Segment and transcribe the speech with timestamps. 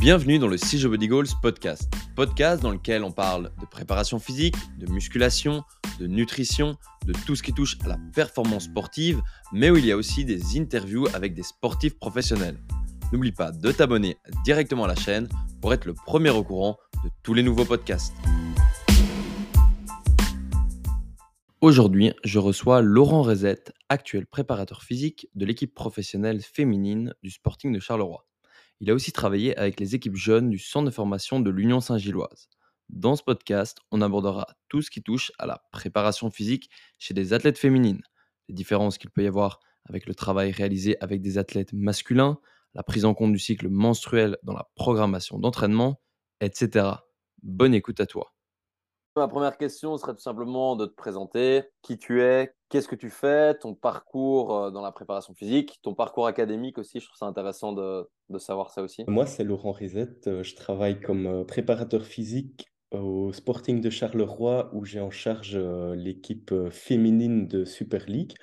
[0.00, 1.92] Bienvenue dans le CJ Body Goals podcast.
[2.16, 5.62] Podcast dans lequel on parle de préparation physique, de musculation,
[5.98, 9.20] de nutrition, de tout ce qui touche à la performance sportive,
[9.52, 12.56] mais où il y a aussi des interviews avec des sportifs professionnels.
[13.12, 15.28] N'oublie pas de t'abonner directement à la chaîne
[15.60, 18.14] pour être le premier au courant de tous les nouveaux podcasts.
[21.60, 27.80] Aujourd'hui, je reçois Laurent Rezette, actuel préparateur physique de l'équipe professionnelle féminine du Sporting de
[27.80, 28.24] Charleroi.
[28.80, 32.48] Il a aussi travaillé avec les équipes jeunes du centre de formation de l'Union Saint-Gilloise.
[32.88, 37.34] Dans ce podcast, on abordera tout ce qui touche à la préparation physique chez des
[37.34, 38.02] athlètes féminines,
[38.48, 42.38] les différences qu'il peut y avoir avec le travail réalisé avec des athlètes masculins,
[42.74, 46.00] la prise en compte du cycle menstruel dans la programmation d'entraînement,
[46.40, 46.88] etc.
[47.42, 48.32] Bonne écoute à toi.
[49.14, 53.10] Ma première question serait tout simplement de te présenter qui tu es, qu'est-ce que tu
[53.10, 57.00] fais, ton parcours euh, dans la préparation physique, ton parcours académique aussi.
[57.00, 59.04] Je trouve ça intéressant de, savoir ça aussi.
[59.06, 60.28] Moi, c'est Laurent Rizette.
[60.28, 65.56] Euh, je travaille comme euh, préparateur physique au Sporting de Charleroi où j'ai en charge
[65.56, 68.34] l'équipe féminine de Super League.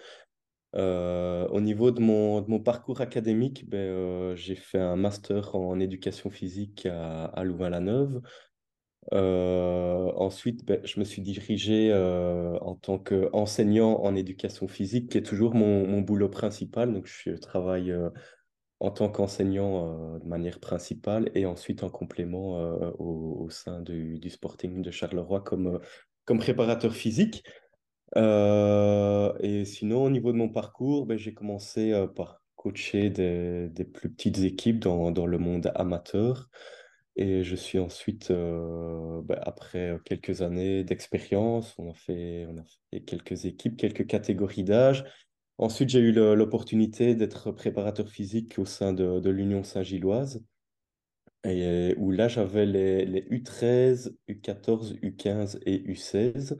[0.73, 6.30] au niveau de mon, de mon parcours académique, ben, j'ai fait un master en éducation
[6.30, 8.22] physique à Louvain-la-Neuve.
[9.14, 15.17] Euh, ensuite, ben, je me suis dirigé euh, en tant qu'enseignant en éducation physique, qui
[15.17, 16.94] est toujours mon, boulot principal.
[16.94, 18.09] Donc, je travaille euh,
[18.80, 22.58] en tant qu'enseignant de manière principale et ensuite en complément
[23.00, 25.80] au, sein du, du, Sporting de Charleroi comme,
[26.25, 27.44] comme préparateur physique.
[28.16, 34.09] et sinon, au niveau de mon parcours, ben, j'ai commencé par coacher des, des, plus
[34.12, 36.50] petites équipes dans, dans le monde amateur.
[37.20, 42.64] Et je suis ensuite, euh, bah, après quelques années d'expérience, on a fait, on a
[42.92, 45.04] fait quelques équipes, quelques catégories d'âge.
[45.58, 50.44] Ensuite, j'ai eu l'opportunité d'être préparateur physique au sein de, l'Union Saint-Gilloise,
[51.44, 56.56] où là, j'avais les, les, U13, U14, U15 et U16,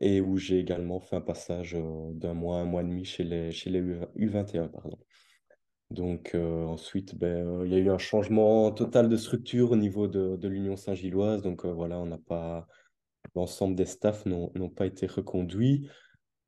[0.00, 3.24] et où j'ai également fait un passage euh, d'un mois, un mois et demi chez
[3.24, 4.98] les, chez les U21, pardon.
[5.92, 9.76] Donc euh, ensuite, ben, euh, il y a eu un changement total de structure au
[9.76, 11.42] niveau de, de l'Union Saint-Gilloise.
[11.42, 12.66] Donc euh, voilà, on n'a pas
[13.34, 15.88] l'ensemble des staffs n'ont pas été reconduits.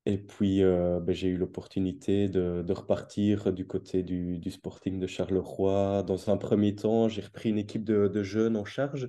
[0.06, 5.06] Et puis ben, j'ai eu l'opportunité de, de, repartir du côté du, du, Sporting de
[5.06, 6.02] Charleroi.
[6.02, 9.08] Dans un premier temps, j'ai repris une équipe de, de, jeunes en charge.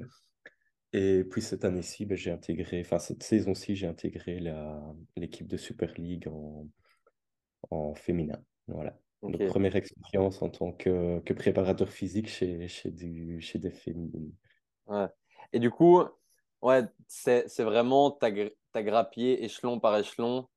[0.94, 4.40] Et puis cette année-ci, ben, j'ai intégré, enfin cette saison-ci, j'ai intégré
[5.18, 6.68] l'équipe de Super League en,
[7.72, 8.40] en féminin.
[8.68, 8.98] Voilà.
[9.30, 14.32] Donc, première expérience en tant que, que préparateur physique chez, chez, du, chez des féminines.
[14.88, 15.08] Ouais.
[15.54, 16.04] Et du coup,
[16.62, 20.48] ouais, c'est vraiment, tu as, grappillé échelon par échelon.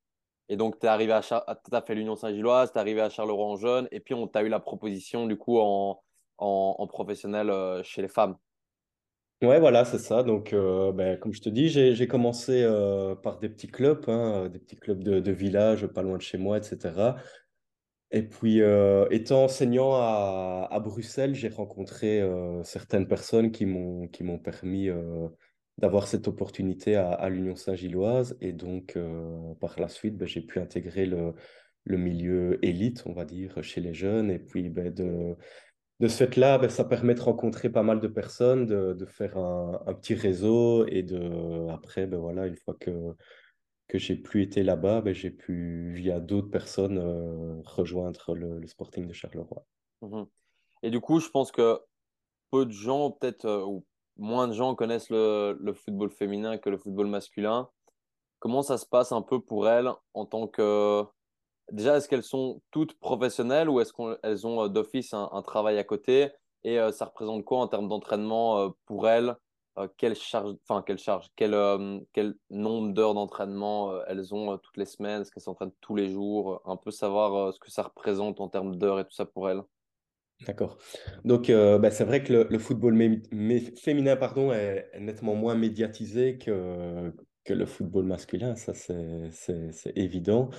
[0.49, 1.35] Et donc, tu es arrivé à, tu
[1.75, 4.43] as fait l'Union Saint-Gilloise, tu es arrivé à Charleroi en jeune, et puis on t'a
[4.43, 6.01] eu la proposition du coup en,
[6.39, 8.37] en, en professionnel euh, chez les femmes.
[9.41, 10.25] Ouais, voilà, c'est ça.
[10.25, 14.49] Donc, euh, ben, comme je te dis, j'ai commencé euh, par des petits clubs, hein,
[14.49, 17.15] des petits clubs de, de village, pas loin de chez moi, etc.
[18.11, 24.39] Et puis, euh, étant enseignant à, à Bruxelles, j'ai rencontré euh, certaines personnes qui m'ont
[24.43, 25.29] permis euh,
[25.77, 28.37] d'avoir cette opportunité à, à l'Union Saint-Gilloise.
[28.41, 28.99] Et donc,
[29.61, 31.35] par la suite, ben, j'ai pu intégrer le,
[31.85, 34.31] le milieu élite, on va dire, chez les jeunes.
[34.31, 35.37] Et puis, ben, de,
[36.01, 39.37] de ce fait-là, ben, ça permet de rencontrer pas mal de personnes, de, de faire
[39.37, 40.87] un, un, petit réseau.
[40.87, 43.15] Et de, après, voilà, une fois que
[43.89, 49.07] que j'ai plus été là-bas, ben, j'ai pu, via d'autres personnes, euh, rejoindre le, Sporting
[49.07, 49.65] de Charleroi.
[50.03, 50.25] Mmh
[50.83, 51.81] Et du coup, je pense que
[52.51, 53.85] peu de gens, peut-être, euh, ou
[54.17, 57.69] moins de gens connaissent le, football féminin que le football masculin.
[58.41, 61.05] Comment ça se passe un peu pour elles en tant que...
[61.73, 65.85] Déjà, est-ce qu'elles sont toutes professionnelles ou est-ce qu'elles ont euh, d'office un, travail à
[65.85, 66.29] côté?
[66.65, 69.37] Et ça représente quoi en termes d'entraînement pour elles
[69.79, 74.59] euh, quelle charge, enfin quelle charge, quel, euh, quel nombre d'heures d'entraînement euh, elles ont
[74.59, 77.83] toutes les semaines, est-ce qu'elles s'entraînent tous les jours, un peu savoir ce que ça
[77.83, 79.63] représente en termes d'heures et tout ça pour elles.
[80.47, 80.79] D'accord.
[81.25, 82.97] Donc, bah, c'est vrai que le, football
[83.77, 87.13] féminin pardon, est, nettement moins médiatisé que,
[87.49, 90.51] le football masculin, ça c'est évident.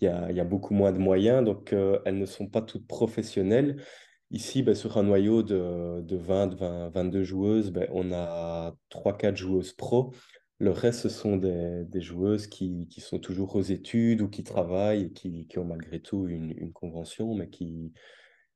[0.00, 3.82] Il y, a, beaucoup moins de moyens, donc elles ne sont pas toutes professionnelles.
[4.32, 9.36] Ici, ben, sur un noyau de, de 20, 20, 22 joueuses, ben, on a 3-4
[9.36, 10.12] joueuses pro.
[10.58, 15.12] Le reste, ce sont des, joueuses qui, sont toujours aux études ou qui travaillent et
[15.12, 17.92] qui, ont malgré tout une, convention, mais qui,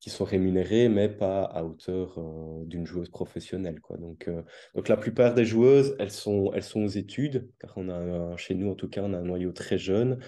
[0.08, 3.80] sont rémunérées, mais pas à hauteur euh, d'une joueuse professionnelle.
[3.90, 4.42] Euh,
[4.74, 8.74] donc la plupart des joueuses, elles sont, aux études, car on a chez nous, en
[8.74, 10.18] tout cas, on a un noyau très jeune.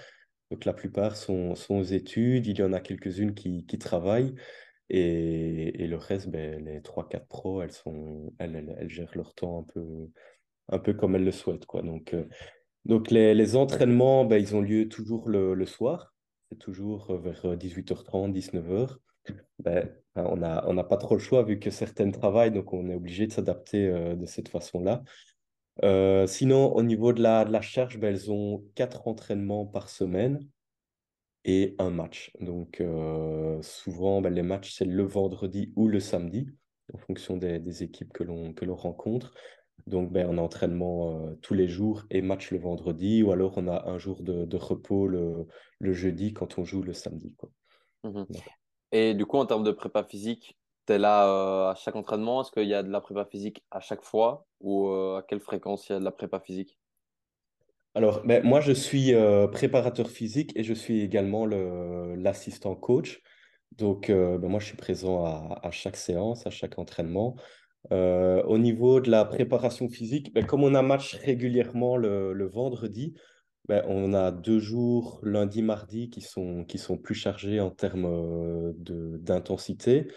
[0.52, 4.34] Donc la plupart sont, aux études, il y en a quelques-unes qui travaillent.
[4.94, 9.60] Et, le reste, ben, les trois quatre pros, elles, sont, elles, elles, gèrent leur temps
[9.60, 10.10] un peu,
[10.68, 11.64] un peu comme elles le souhaitent.
[11.64, 11.82] Quoi.
[11.82, 12.28] Donc, euh,
[12.84, 16.14] donc les, les entraînements, ben, ils ont lieu toujours le, le soir.
[16.50, 18.98] C'est toujours euh, vers 18h30, 19h.
[19.60, 22.72] Ben, hein, on n'a on n'a pas trop le choix vu que certaines travaillent, donc
[22.72, 25.04] on est obligé de s'adapter euh, de cette façon-là.
[25.84, 29.88] Euh, sinon, au niveau de la, de la charge, ben, elles ont quatre entraînements par
[29.88, 30.46] semaine
[31.44, 32.32] et un match.
[32.40, 36.48] Donc, euh, souvent, ben, les matchs, c'est le vendredi ou le samedi,
[36.92, 39.32] en fonction des, des équipes que l'on que l'on rencontre.
[39.86, 43.54] Donc, ben, on a entraînement euh, tous les jours et match le vendredi, ou alors
[43.56, 45.46] on a un jour de, de repos le,
[45.80, 47.50] le jeudi quand on joue le samedi, quoi.
[48.28, 48.44] Donc,
[48.92, 52.42] Et du coup, en termes de prépa physique, tu es là euh, à chaque entraînement?
[52.42, 54.46] Est-ce qu'il y a de la prépa physique à chaque fois?
[54.60, 56.78] Ou à quelle fréquence il y a de la prépa physique?
[57.94, 63.20] Alors, ben, moi, je suis euh, préparateur physique et je suis également le, l'assistant coach.
[63.72, 67.36] Donc, euh, ben, moi, je suis présent à, chaque séance, à chaque entraînement.
[67.92, 73.14] Euh, au niveau de la préparation physique, ben, comme on a match régulièrement le, vendredi,
[73.68, 76.64] on a deux jours, lundi, mardi, qui sont,
[77.02, 80.08] plus chargés en termes d'intensité.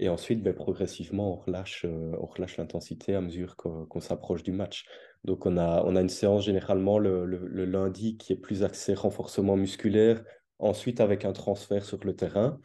[0.00, 1.86] Et ensuite, progressivement, on relâche,
[2.58, 4.84] l'intensité à mesure qu'on s'approche du match.
[5.24, 7.24] Donc, on a, a une séance généralement le,
[7.64, 10.22] lundi qui est plus axée renforcement musculaire,
[10.58, 12.58] ensuite avec un transfert sur le terrain.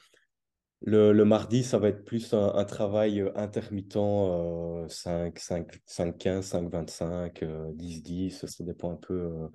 [0.81, 6.45] Le, mardi, ça va être plus un, travail euh, intermittent, euh, 5, 5, 5, 15,
[6.45, 9.49] 5, 25, euh, 10, 10, ça dépend un peu,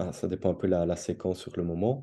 [0.00, 2.02] euh, ça dépend un peu la, la séquence sur le moment.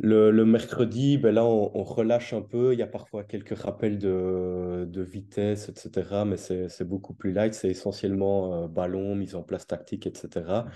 [0.00, 2.72] Le, le mercredi, ben là, on, relâche un peu.
[2.72, 6.24] Il y a parfois quelques rappels de, de vitesse, etc.
[6.24, 7.52] Mais c'est, beaucoup plus light.
[7.52, 10.66] C'est essentiellement euh, ballon, mise en place tactique, etc.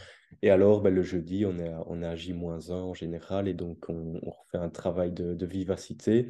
[0.42, 3.46] Et alors, ben, le jeudi, on est on est à J-1 en général.
[3.46, 6.28] Et donc, on, on refait un travail de, de vivacité.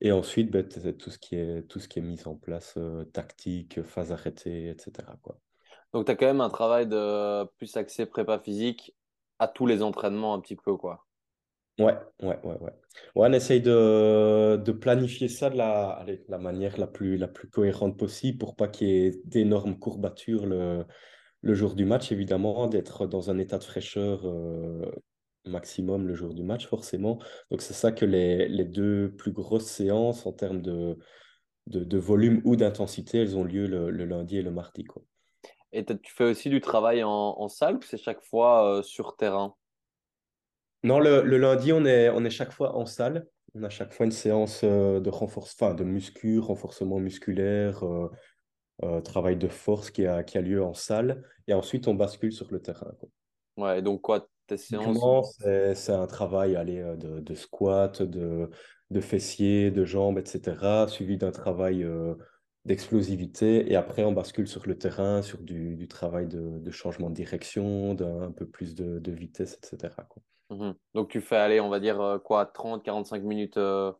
[0.00, 3.04] Et ensuite, ben, tout ce qui est, tout ce qui est mis en place, euh,
[3.04, 5.08] tactique, phase arrêtée, etc.
[5.22, 5.38] quoi.
[5.92, 8.96] Donc, tu as quand même un travail de plus axé prépa physique
[9.38, 11.06] à tous les entraînements un petit peu, quoi.
[11.78, 12.72] Ouais, ouais, ouais, ouais.
[13.14, 17.48] Ouais, on essaye de, de planifier ça de la, la manière la plus, la plus
[17.48, 20.84] cohérente possible pour pas qu'il y ait d'énormes courbatures le,
[21.42, 24.90] le jour du match, évidemment, d'être dans un état de fraîcheur euh,
[25.46, 27.18] maximum le jour du match, forcément.
[27.50, 30.98] Donc, c'est ça que les, les deux plus grosses séances en termes de,
[31.66, 35.02] de, volume ou d'intensité, elles ont lieu le, le lundi et le mardi, quoi.
[35.72, 39.16] Et tu fais aussi du travail en, en salle ou c'est chaque fois euh, sur
[39.16, 39.54] terrain?
[40.82, 43.26] Non, le, le lundi, on est, on est chaque fois en salle.
[43.54, 48.10] On a chaque fois une séance euh, de renforce, enfin, de muscu, renforcement musculaire, euh,
[48.82, 51.22] euh, travail de force qui a, qui a lieu en salle.
[51.48, 53.08] Et ensuite, on bascule sur le terrain, quoi.
[53.56, 55.38] Ouais, et donc quoi, tes séances?
[55.74, 58.48] C'est, un travail allez, euh, de, de squat, de,
[58.90, 62.14] de fessiers, de jambes, etc., suivi d'un travail euh,
[62.64, 63.70] d'explosivité.
[63.70, 67.14] Et après, on bascule sur le terrain, sur du, du travail de, de changement de
[67.14, 70.22] direction, d'un peu plus de, de vitesse, etc., quoi.
[70.50, 70.74] Mhm.
[70.94, 73.92] Donc tu fais aller, on va dire euh, quoi, 30, 45 minutes euh,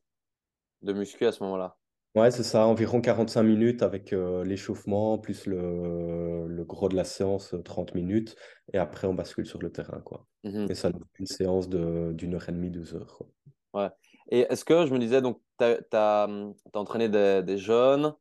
[0.83, 1.77] de muscu à ce moment-là?
[2.17, 7.05] Ouais, c'est ça, environ 45 minutes avec euh, l'échauffement, plus le, le gros de la
[7.05, 8.35] séance, euh, 30 minutes,
[8.73, 10.27] et après on bascule sur le terrain, quoi.
[10.43, 10.67] Mhm.
[10.69, 13.29] Et ça nous fait une séance de, d'une heure et demie, deux heures, quoi.
[13.75, 13.91] Ouais.
[14.31, 16.29] Et est-ce que je me disais, donc, tu as,
[16.75, 18.13] entraîné des, des jeunes,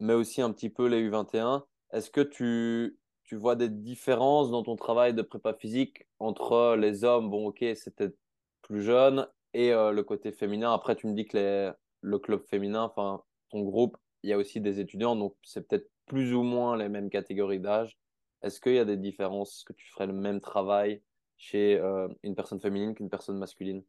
[0.00, 1.64] mais aussi un petit peu les U21.
[1.92, 2.97] Est-ce que tu,
[3.28, 7.62] tu vois des différences dans ton travail de prépa physique entre les hommes, bon, ok,
[7.74, 8.08] c'était
[8.62, 10.72] plus jeune, et euh, le côté féminin?
[10.72, 14.62] Après, tu me dis que le club féminin, enfin, ton groupe, il y a aussi
[14.62, 17.98] des étudiants, donc c'est peut-être plus ou moins les mêmes catégories d'âge.
[18.40, 19.58] Est-ce qu'il y a des différences?
[19.58, 21.02] Est-ce que tu ferais le même travail
[21.36, 23.84] chez euh, une personne féminine qu'une personne masculine?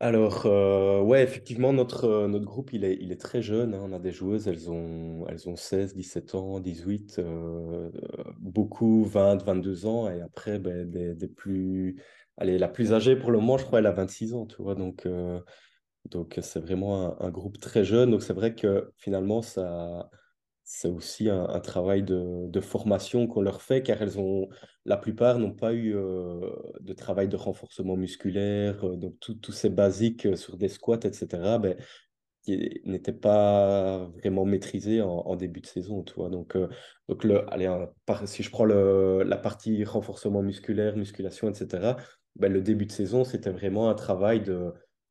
[0.00, 3.80] Alors, euh, ouais, effectivement, notre, euh, notre groupe, il est, il est très jeune, hein.
[3.82, 9.04] On a des joueuses, elles ont, elles ont 16, 17 ans, 18, euh, euh, beaucoup
[9.04, 12.02] 20, 22 ans, et après, ben, des, des plus...
[12.36, 14.74] Allez, la plus âgée pour le moment, je crois, elle a 26 ans, tu vois,
[14.74, 15.06] donc...
[15.06, 15.40] euh,
[16.10, 18.10] Donc, c'est vraiment un, un groupe très jeune.
[18.12, 20.10] Donc, c'est vrai que finalement, ça,
[20.64, 24.48] c'est aussi un, travail de, formation qu'on leur fait, car elles ont,
[24.86, 29.68] la plupart n'ont pas eu euh, de travail de renforcement musculaire, euh, donc tous ces
[29.68, 31.76] basiques euh, sur des squats, etc., ben,
[32.42, 36.14] qui n'étaient pas vraiment maîtrisés en, début de saison, tu.
[36.30, 36.68] Donc, euh,
[37.08, 37.70] donc le, allez,
[38.26, 41.96] si je prends la partie renforcement musculaire, musculation, etc.,
[42.36, 44.44] ben, le début de saison, c'était vraiment un travail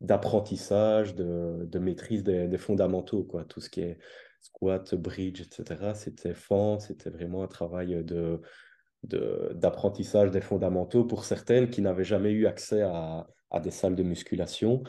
[0.02, 3.46] d'apprentissage, de, de maîtrise des, des fondamentaux, quoi.
[3.46, 3.98] Tout ce qui est
[4.44, 8.42] squat, bridge, etc., c'était fond, c'était vraiment un travail de,
[9.54, 14.04] d'apprentissage des fondamentaux pour certaines qui n'avaient jamais eu accès à, à des salles de
[14.04, 14.84] musculation.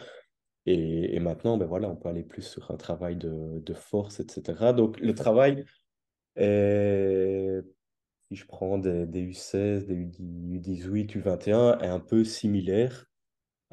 [0.67, 4.21] Et, et maintenant, ben voilà, on peut aller plus sur un travail de, de force,
[4.21, 4.73] etc.
[4.73, 5.65] Donc, le travail
[8.29, 13.07] si je prends des, des U16, des U18, U21, est un peu similaire.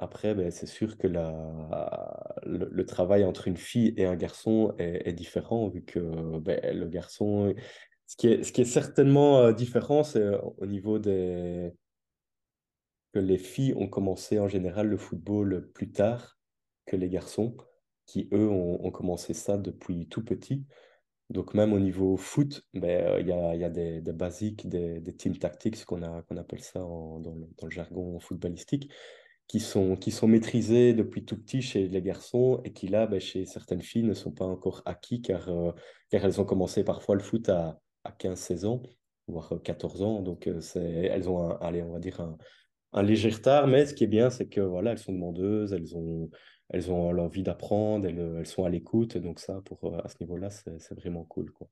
[0.01, 5.13] Après, ben, c'est sûr que la, le, travail entre une fille et un garçon est,
[5.13, 7.53] différent, vu que ben, le garçon...
[8.07, 11.71] Ce qui est, ce qui est certainement euh, différent, c'est euh, au niveau des...
[13.13, 16.39] que les filles ont commencé en général le football plus tard
[16.87, 17.55] que les garçons,
[18.07, 20.65] qui eux ont, commencé ça depuis tout petit.
[21.29, 24.99] Donc même au niveau foot, ben, euh, il y a, y a des, basiques, des,
[24.99, 28.91] des team tactics qu'on qu'on appelle ça dans dans le jargon footballistique,
[29.51, 33.19] qui sont, qui sont maîtrisés depuis tout petit chez les garçons et qui là, ben,
[33.19, 35.73] chez certaines filles, ne sont pas encore acquis car, euh,
[36.09, 38.81] car elles ont commencé parfois le foot à, à 15-16 ans,
[39.27, 40.21] voire 14 ans.
[40.21, 42.37] Donc euh, elles ont, un, on va dire un,
[42.93, 45.97] un léger retard, mais ce qui est bien, c'est que voilà, elles sont demandeuses, elles
[45.97, 46.29] ont,
[46.69, 49.17] elles ont l'envie d'apprendre, elles, elles sont à l'écoute.
[49.17, 51.67] Donc ça, pour, euh, à ce niveau-là, c'est vraiment cool, quoi.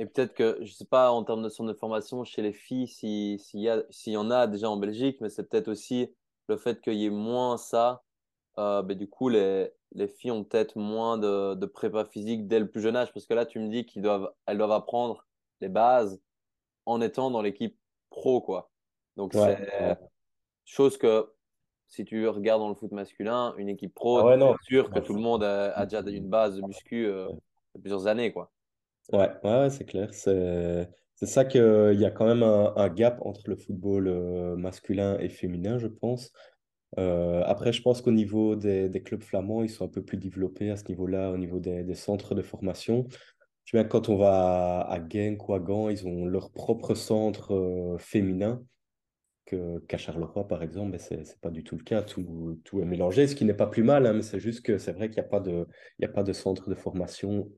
[0.00, 2.88] Et peut-être que, je sais pas, en termes de centre de formation chez les filles,
[2.88, 6.08] si, s'il y a, s'il y en a déjà en Belgique, mais c'est peut-être aussi
[6.48, 8.04] le fait qu'il y ait moins ça.
[8.58, 12.60] Euh, ben, du coup, les, les filles ont peut-être moins de, de prépa physique dès
[12.60, 13.12] le plus jeune âge.
[13.12, 15.26] Parce que là, tu me dis qu'ils doivent, elles doivent apprendre
[15.60, 16.20] les bases
[16.86, 17.78] en étant dans l'équipe
[18.10, 18.70] pro, quoi.
[19.16, 19.96] Donc, Ouais, ouais.
[19.96, 19.98] c'est
[20.64, 21.32] chose que
[21.88, 24.54] si tu regardes dans le foot masculin, une équipe pro, Ah tu ouais, es non.
[24.68, 27.30] sûr que tout le c'est monde a, a déjà une base de muscu euh,
[27.74, 28.52] de plusieurs années, quoi.
[29.12, 30.12] ouais, ouais, ouais, c'est clair.
[30.14, 30.88] C'est
[31.20, 35.28] c'est ça qu'il y a quand même un, gap entre le football euh, masculin et
[35.28, 36.32] féminin, je pense.
[36.96, 40.70] Euh, après, je pense qu'au niveau des, clubs flamands, ils sont un peu plus développés
[40.70, 43.08] à ce niveau-là, au niveau des, centres de formation.
[43.64, 47.52] Tu vois, quand on va à, Genk ou à Gand, ils ont leur propre centre
[47.52, 48.62] euh, féminin.
[49.44, 52.02] qu'à Charleroi, par exemple, ben, c'est, c'est pas du tout le cas.
[52.02, 54.92] Tout, est mélangé, ce qui n'est pas plus mal, hein, mais c'est juste que c'est
[54.92, 57.50] vrai qu'il n'y a a pas de centre de formation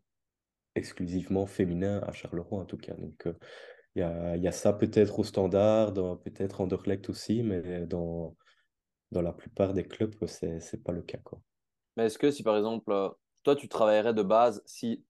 [0.74, 2.94] exclusivement féminin à Charleroi, en tout cas.
[2.94, 3.34] Donc, euh,
[3.96, 8.36] il y y a ça peut-être au standard, peut-être en Anderlecht aussi, mais dans,
[9.10, 11.18] dans la plupart des clubs, c'est, c'est pas le cas.
[11.96, 13.08] Mais est-ce que si par exemple, euh,
[13.42, 15.04] toi, tu travaillerais de base, si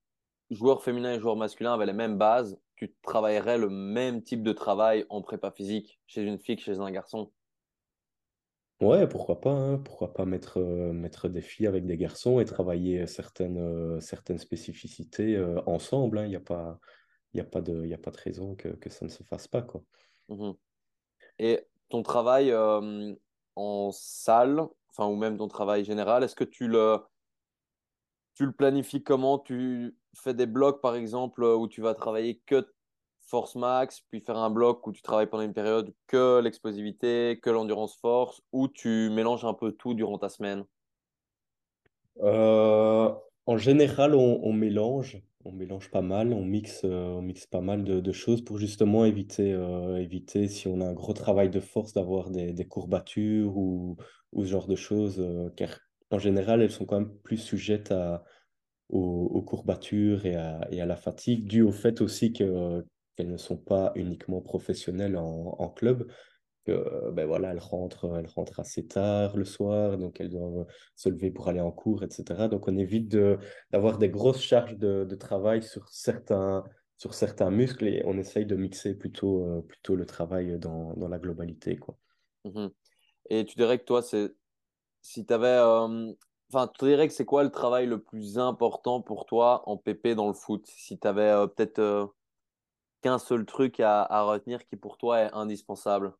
[0.50, 4.52] joueurs féminins et joueurs masculins avaient les mêmes bases, tu travaillerais le même type de
[4.52, 7.30] travail en prépa physique chez une fille que chez un garçon?
[8.80, 12.46] Ouais, pourquoi pas, hein, pourquoi pas mettre, euh, mettre des filles avec des garçons et
[12.46, 16.24] travailler certaines, euh, certaines spécificités euh, ensemble, hein.
[16.24, 16.80] Il n'y a pas,
[17.34, 19.48] y a pas de, y a pas de raison que, que ça ne se fasse
[19.48, 19.82] pas, quoi.
[20.28, 20.54] Mhm.
[21.38, 22.54] Et ton travail
[23.56, 26.98] en salle, enfin, ou même ton travail général, est-ce que tu le,
[28.34, 29.38] tu le planifies comment?
[29.38, 32.72] Tu fais des blocs, par exemple, où tu vas travailler que
[33.30, 37.48] force max, puis faire un bloc où tu travailles pendant une période que l'explosivité, que
[37.48, 40.64] l'endurance force, ou tu mélanges un peu tout durant ta semaine?
[42.22, 43.12] Euh,
[43.46, 47.84] en général, on, mélange, on mélange pas mal, on mixe, euh, on mixe pas mal
[47.84, 51.92] de, choses pour justement éviter, euh, éviter si on a un gros travail de force
[51.92, 53.96] d'avoir des, courbatures ou,
[54.32, 55.24] ou ce genre de choses,
[55.56, 55.78] car
[56.10, 58.24] en général, elles sont quand même plus sujettes à,
[58.88, 62.84] aux, courbatures et à, et à la fatigue, dû au fait aussi que,
[63.20, 66.10] qu'elles ne sont pas uniquement professionnelles en, club
[66.68, 71.08] euh, ben voilà, elles rentrent, elles rentrent assez tard le soir, donc elles doivent se
[71.08, 72.48] lever pour aller en cours, etc.
[72.48, 73.08] Donc on évite
[73.70, 76.64] d'avoir des grosses charges de, travail sur certains,
[76.96, 81.08] sur certains muscles et on essaye de mixer plutôt, euh, plutôt le travail dans, dans
[81.08, 81.96] la globalité, quoi.
[82.44, 82.70] Mhm.
[83.28, 84.32] Et tu dirais que toi, c'est
[85.02, 85.46] si tu avais.
[85.46, 86.12] euh,
[86.52, 90.16] Enfin, tu dirais que c'est quoi le travail le plus important pour toi en PP
[90.16, 90.66] dans le foot?
[90.66, 92.06] Si tu avais peut-être euh,
[93.00, 96.12] qu'un seul truc à, retenir qui pour toi est indispensable?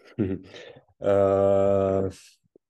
[1.02, 2.08] Euh,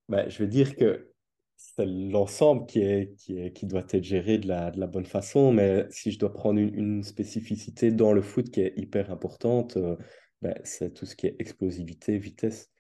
[0.09, 1.13] ben, je vais dire que
[1.57, 3.15] c'est l'ensemble qui est,
[3.53, 7.03] qui doit être géré de la, bonne façon, mais si je dois prendre une, une
[7.05, 9.97] spécificité dans le foot qui est hyper importante, euh,
[10.43, 12.71] ben, c'est tout ce qui est explosivité, vitesse.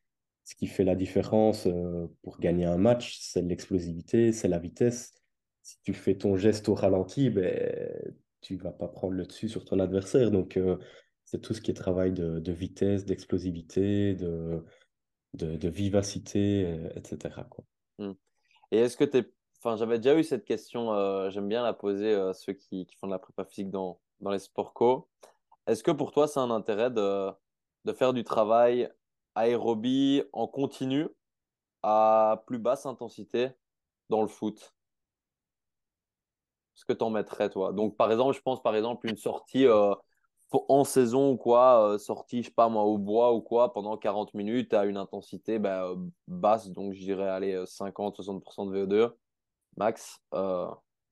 [0.44, 5.14] Ce qui fait la différence euh, pour gagner un match, c'est l'explosivité, c'est la vitesse.
[5.62, 8.14] Si tu fais ton geste au ralenti, ben,
[8.44, 10.30] tu vas pas prendre le dessus sur ton adversaire.
[10.30, 10.76] Donc, euh,
[11.24, 14.62] c'est tout ce qui est travail de, vitesse, d'explosivité, de,
[15.32, 17.64] de, vivacité, euh, etc., quoi.
[17.98, 18.12] Hmm.
[18.70, 19.32] Et est-ce que tu.
[19.58, 22.96] Enfin, j'avais déjà eu cette question, euh, j'aime bien la poser à ceux qui, qui
[22.96, 25.08] font de la prépa physique dans, dans les sports co.
[25.66, 27.30] Est-ce que pour toi, c'est un intérêt de,
[27.86, 28.90] de faire du travail
[29.34, 31.08] aérobie en continu
[31.82, 33.52] à plus basse intensité
[34.10, 34.73] dans le foot?
[36.74, 37.72] Ce que t'en mettrais, toi?
[37.72, 39.94] Donc, par exemple, je pense par exemple une sortie, euh,
[40.68, 44.34] en saison ou quoi, sorti, je sais pas moi, au bois ou quoi, pendant 40
[44.34, 45.92] minutes à une intensité bah,
[46.28, 49.10] basse, donc je dirais aller 50-60% de VO2
[49.76, 50.20] max.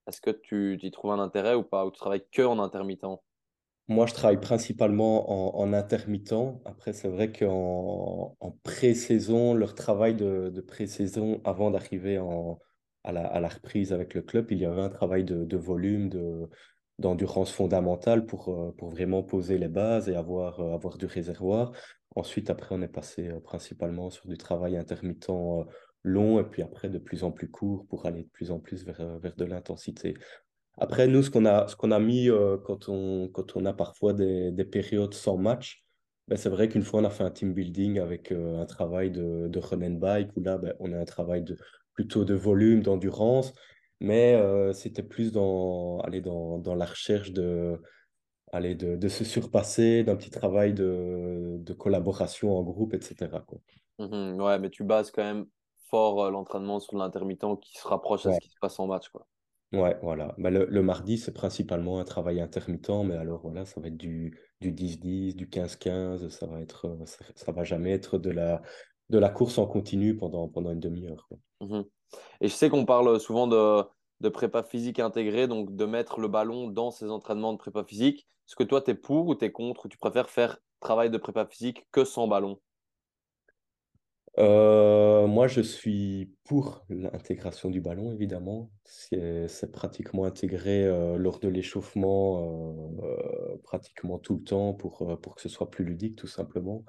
[0.07, 3.21] Est-ce que tu y trouves un intérêt ou pas, ou tu travailles que en intermittent?
[3.89, 6.35] Moi, je travaille principalement en, intermittent.
[6.65, 12.19] Après, c'est vrai qu'en en pré-saison, leur travail de, de pré-saison avant d'arriver
[13.05, 15.57] à la, à la reprise avec le club, il y avait un travail de, de
[15.57, 16.49] volume, de,
[16.99, 21.73] d'endurance fondamentale pour, euh, pour vraiment poser les bases et avoir, euh, avoir du réservoir.
[22.15, 25.31] Ensuite, après, on est passé euh, principalement sur du travail intermittent
[26.05, 28.85] long et puis après de plus en plus court pour aller de plus en plus
[28.85, 30.15] vers, vers de l'intensité.
[30.79, 32.29] Après, nous, ce qu'on a, ce qu'on a mis
[32.65, 35.85] quand, on, quand on a parfois des, des périodes sans match,
[36.27, 39.47] ben, c'est vrai qu'une fois, on a fait un team building avec un travail de,
[39.49, 41.57] de run and bike, où là, ben, on a un travail de,
[41.95, 43.53] plutôt de volume, d'endurance,
[44.01, 47.81] mais euh, c'était plus dans, aller dans, dans la recherche de,
[48.53, 53.29] aller de, de se surpasser, d'un petit travail de, de collaboration en groupe, etc.
[53.47, 53.59] Quoi.
[53.99, 55.47] Mmh ouais, mais tu bases quand même
[55.91, 59.09] fort l'entraînement sur l'intermittent qui se rapproche à ce qui se passe en match.
[59.11, 59.27] Quoi.
[59.73, 60.35] Ouais, voilà.
[60.37, 63.97] Bah, le, le mardi, c'est principalement un travail intermittent, mais alors voilà, ça va être
[63.97, 68.61] du, du 10-10, du 15-15, ça va être, euh, ça, va jamais être de la,
[69.13, 71.29] de la course en continu pendant, pendant une demi-heure.
[71.61, 71.83] Mmh
[72.41, 73.85] Et je sais qu'on parle souvent de,
[74.21, 78.27] de prépa physique intégrée, donc de mettre le ballon dans ces entraînements de prépa physique.
[78.49, 81.11] Est-ce que toi, tu es pour ou tu es contre, ou tu préfères faire travail
[81.11, 82.59] de prépa physique que sans ballon?
[84.39, 88.71] Euh, moi, je suis pour l'intégration du ballon, évidemment.
[88.85, 95.43] C'est pratiquement intégré euh, lors de l'échauffement, euh, pratiquement tout le temps pour, pour que
[95.43, 96.85] ce soit plus ludique, tout simplement.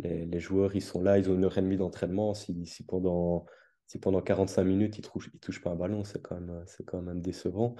[0.00, 2.34] Les, joueurs, ils sont là, ils ont une heure et demie d'entraînement.
[2.34, 2.52] Si,
[2.86, 3.46] pendant,
[3.86, 7.20] si pendant 45 minutes, ils ne touchent, pas un ballon, c'est quand, même, quand même
[7.20, 7.76] décevant.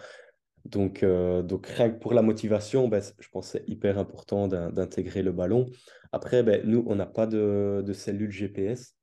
[0.65, 1.71] Donc, donc
[2.01, 5.67] pour la motivation, ben, je pense que c'est hyper important d'intégrer le ballon.
[6.13, 8.96] Après, ben, nous, on n'a pas de cellule GPS.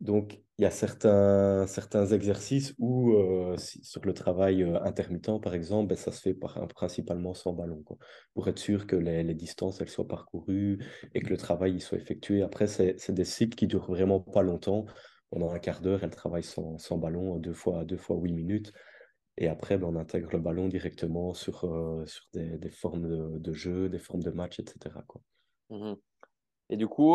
[0.00, 5.54] Donc, il y a certains, certains exercices où, euh, sur le travail euh, intermittent, par
[5.54, 7.96] exemple, ben, ça se fait principalement sans ballon, quoi,
[8.34, 10.78] pour être sûr que les, distances elles soient parcourues
[11.14, 12.42] et que le travail il soit effectué.
[12.42, 14.84] Après, c'est des cycles qui durent vraiment pas longtemps.
[15.30, 18.72] Pendant un quart d'heure, elle travaille sans, ballon, deux fois, deux fois huit minutes.
[19.36, 23.88] Et après, ben, on intègre le ballon directement sur, euh, sur des, formes de, jeu,
[23.88, 24.96] des formes de match, etc.
[25.70, 25.94] Mmh
[26.70, 27.14] et du coup,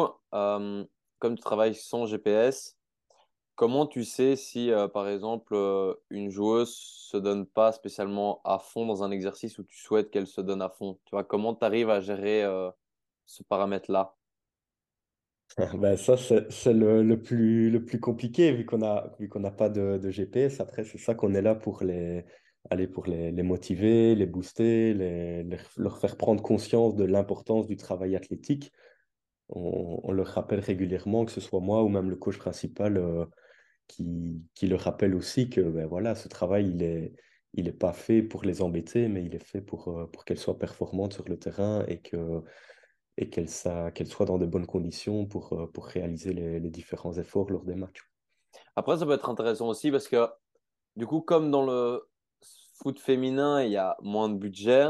[1.20, 2.80] comme tu travailles sans GPS,
[3.60, 8.58] Comment tu sais si, euh, par exemple, euh, une joueuse se donne pas spécialement à
[8.58, 10.98] fond dans un exercice où tu souhaites qu'elle se donne à fond?
[11.04, 12.72] Tu vois, comment tu arrives à gérer euh,
[13.26, 14.16] ce paramètre-là?
[15.78, 20.62] Ben ça, c'est le, plus, le plus compliqué vu qu'on n'a pas de, GPS.
[20.62, 22.24] Après, c'est ça qu'on est là pour les,
[22.70, 28.16] aller pour les motiver, les booster, les, leur faire prendre conscience de l'importance du travail
[28.16, 28.72] athlétique.
[29.50, 33.02] On, leur rappelle régulièrement, que ce soit moi ou même le coach principal,
[33.88, 37.12] qui, qui le rappelle aussi que ben voilà, ce travail, il
[37.54, 40.38] il est pas fait pour les embêter, mais il est fait pour, euh, pour qu'elles
[40.38, 42.02] soient performantes sur le terrain et
[43.18, 43.50] et qu'elles
[43.94, 47.76] qu'elle soient dans de bonnes conditions pour, euh, pour réaliser les, différents efforts lors des
[47.76, 48.10] matchs.
[48.76, 50.28] Après, ça peut être intéressant aussi parce que,
[50.96, 52.08] du coup, comme dans le
[52.76, 54.88] foot féminin, il y a moins de budget,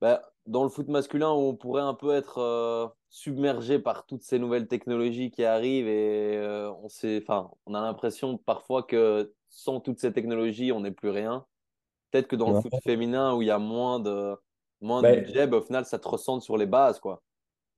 [0.00, 4.38] ben, dans le foot masculin, on pourrait un peu être euh, submergé par toutes ces
[4.38, 6.86] nouvelles technologies qui arrivent et euh, on,
[7.18, 11.44] enfin, on a l'impression parfois que sans toutes ces technologies, on n'est plus rien.
[12.10, 14.34] Peut-être que dans le foot féminin, où il y a moins de,
[14.80, 17.00] moins de budget, au final, ça te ressent sur les bases.
[17.00, 17.22] quoi.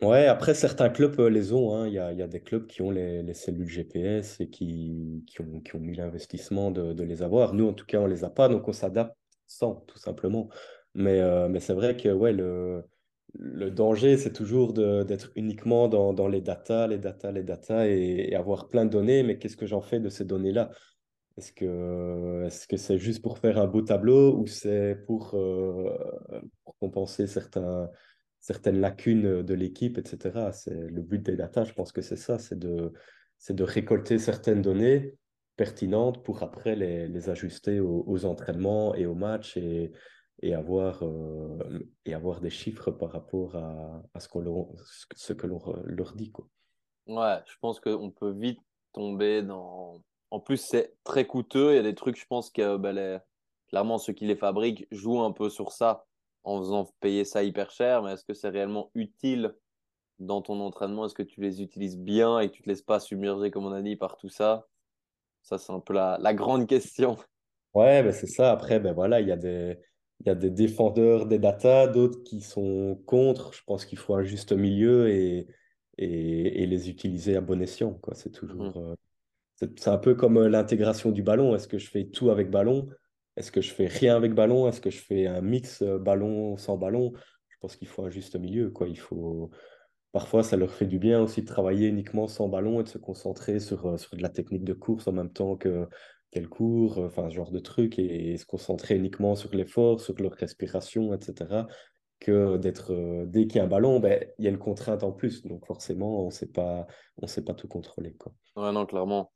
[0.01, 1.75] Ouais, après, certains clubs euh, les ont.
[1.75, 1.89] Hein.
[1.89, 4.49] Il, y a, il y a des clubs qui ont les, les cellules GPS et
[4.49, 7.55] qui, qui, ont, qui ont mis l'investissement de, de, les avoir.
[7.55, 9.17] Nous, en tout cas, on ne les a pas, donc on s'adapte
[9.49, 10.49] sans, tout simplement.
[10.95, 12.85] Mais, euh, mais c'est vrai que ouais, le,
[13.39, 18.69] le danger, c'est toujours d'être uniquement dans, les datas, les datas, les datas et, avoir
[18.69, 19.23] plein de données.
[19.23, 20.71] Mais qu'est-ce que j'en fais de ces données-là?
[21.37, 25.91] Est-ce que c'est -ce c'est juste pour faire un beau tableau ou c'est pour, euh,
[26.81, 30.53] compenser certaines lacunes de l'équipe, etc.
[30.53, 32.93] C'est le but des datas, je pense que c'est ça, c'est de,
[33.65, 35.15] récolter certaines données
[35.57, 39.57] pertinentes pour après les, ajuster aux, entraînements et aux matchs
[40.43, 41.59] et avoir, euh,
[42.05, 44.75] et avoir des chiffres par rapport à, à ce, qu'on
[45.15, 46.31] ce que l'on leur dit.
[46.31, 46.47] Quoi.
[47.07, 48.61] Ouais, je pense qu'on peut vite
[48.93, 50.01] tomber dans...
[50.31, 51.73] En plus, c'est très coûteux.
[51.73, 53.19] Il y a des trucs, je pense que ben, les...
[53.69, 56.07] clairement, ceux qui les fabriquent jouent un peu sur ça
[56.43, 58.03] en faisant payer ça hyper cher.
[58.03, 59.55] Mais est-ce que c'est réellement utile
[60.19, 61.07] dans ton entraînement?
[61.07, 63.67] Est-ce que tu les utilises bien et que tu ne te laisses pas submerger, comme
[63.67, 64.67] on a dit, par tout ça?
[65.43, 67.17] Ça, c'est un peu la, la grande question.
[67.75, 68.51] Ouais, ben c'est ça.
[68.51, 69.79] Après, ben voilà, il y a des
[70.25, 73.53] il y a des défendeurs des data, d'autres qui sont contre.
[73.53, 75.47] Je pense qu'il faut un juste milieu et,
[75.99, 78.15] et, et les utiliser à bon escient, quoi.
[78.15, 78.95] C'est toujours, euh,
[79.57, 81.55] c'est un peu comme euh, l'intégration du ballon.
[81.55, 82.89] Est-ce que je fais tout avec ballon?
[83.37, 84.67] Est-ce que je fais rien avec ballon?
[84.69, 87.13] Est-ce que je fais un mix euh, ballon sans ballon?
[87.49, 88.89] Je pense qu'il faut un juste milieu, quoi.
[88.89, 89.51] Il faut...
[90.13, 92.99] Parfois, ça leur fait du bien aussi de travailler uniquement sans ballon et de se
[92.99, 95.89] concentrer sur, sur de la technique de course en même temps que
[96.35, 100.15] qu'elle court, euh, enfin, ce genre de truc, et, se concentrer uniquement sur l'effort, sur
[100.21, 101.67] leur respiration, etc.
[102.19, 105.05] Que d'être, euh, dès qu'il y a un ballon, ben, il y a une contrainte
[105.05, 105.47] en plus.
[105.47, 106.31] Donc forcément, on on
[107.27, 108.17] sait pas tout contrôler.
[108.57, 109.33] Ouais, non, clairement.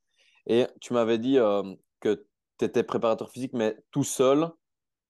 [0.47, 1.63] Et tu m'avais dit euh,
[2.01, 2.27] que
[2.59, 4.49] tu étais préparateur physique, mais tout seul.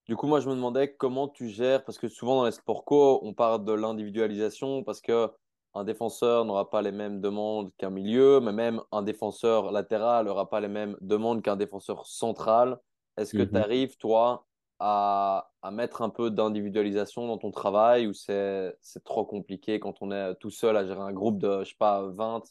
[0.05, 2.85] Du coup, moi, je me demandais comment tu gères, parce que souvent dans les sports
[2.85, 5.29] co, on parle de l'individualisation, parce que
[5.75, 10.49] un défenseur n'aura pas les mêmes demandes qu'un milieu, mais même un défenseur latéral n'aura
[10.49, 12.79] pas les mêmes demandes qu'un défenseur central.
[13.17, 13.59] Est-ce que tu Mhm.
[13.59, 14.47] arrives, toi,
[14.79, 20.01] à, à mettre un peu d'individualisation dans ton travail, ou c'est, c'est trop compliqué quand
[20.01, 22.43] on est tout seul à gérer un groupe de, je sais pas, 20,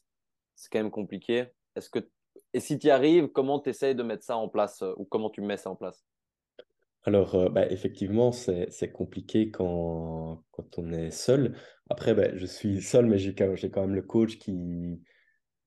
[0.54, 1.48] c'est quand même compliqué.
[1.76, 2.10] Est-ce que,
[2.52, 5.04] et si tu y arrives, comment tu essayes de mettre ça en place, euh, ou
[5.04, 6.04] comment tu mets ça en place?
[7.04, 11.56] Alors, euh, bah, effectivement, c'est, compliqué quand, quand on est seul.
[11.88, 15.00] Après, bah, je suis seul, mais j'ai quand, quand même le coach qui,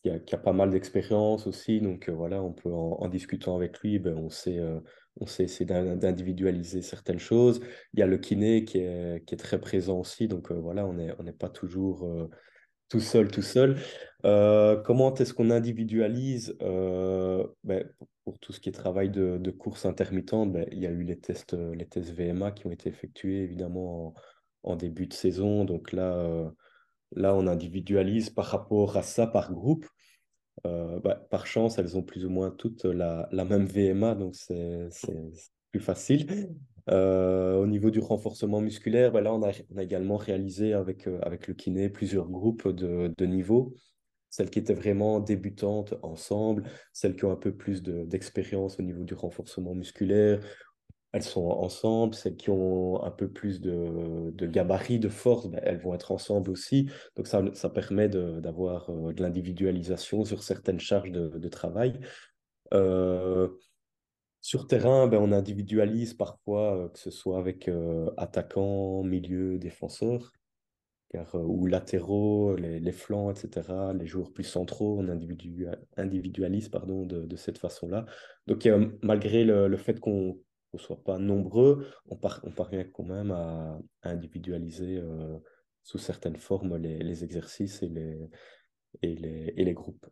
[0.04, 1.82] qui a, qui a pas mal d'expérience aussi.
[1.82, 4.80] Donc, euh, voilà, on peut, en, discutant avec lui, ben, on sait, euh,
[5.20, 7.62] on essayer d'in- d'individualiser certaines choses.
[7.94, 10.28] Il y a le kiné qui est, qui est très présent aussi.
[10.28, 12.30] Donc, voilà, on n'est on n'est pas toujours
[12.92, 13.78] tout seul, tout seul.
[14.26, 17.90] Euh, comment est-ce qu'on individualise euh, ben,
[18.26, 21.04] pour, tout ce qui est travail de, de course intermittente, ben, il y a eu
[21.04, 24.14] les tests, euh, les tests VMA qui ont été effectués évidemment
[24.64, 25.64] en, début de saison.
[25.64, 26.52] Donc là,
[27.16, 29.88] là, on individualise par rapport à ça par groupe.
[30.64, 34.90] Bah, par chance, elles ont plus ou moins toutes la, même VMA, donc c'est
[35.72, 36.50] plus facile.
[36.92, 39.52] Euh, au niveau du renforcement musculaire, bah, là, on a,
[39.82, 43.74] également réalisé avec, euh, avec le kiné plusieurs groupes de, de niveaux.
[44.30, 48.84] Celles qui étaient vraiment débutantes ensemble, celles qui ont un peu plus de- d'expérience au
[48.84, 50.42] niveau du renforcement musculaire,
[51.14, 52.16] elles sont ensemble.
[52.16, 56.52] Celles qui ont un peu plus de, gabarit, de force, ben, elles vont être ensemble
[56.52, 56.90] aussi.
[57.16, 62.00] Donc ça, permet d'avoir euh, de l'individualisation sur certaines charges de, travail.
[64.42, 70.32] Sur terrain, ben, on individualise parfois, euh, que ce soit avec euh, attaquants, milieu, défenseurs
[71.10, 76.70] car, euh, ou latéraux, les, les flancs, etc., les joueurs plus centraux, on individu- individualise
[76.70, 78.06] pardon, de, de cette façon-là.
[78.48, 78.68] Donc,
[79.02, 80.40] malgré le, le fait qu'on
[80.74, 85.02] ne soit pas nombreux, on, par- on parvient quand même à, individualiser
[85.84, 88.30] sous certaines formes les, les exercices et les,
[89.02, 90.08] et les, et les groupes.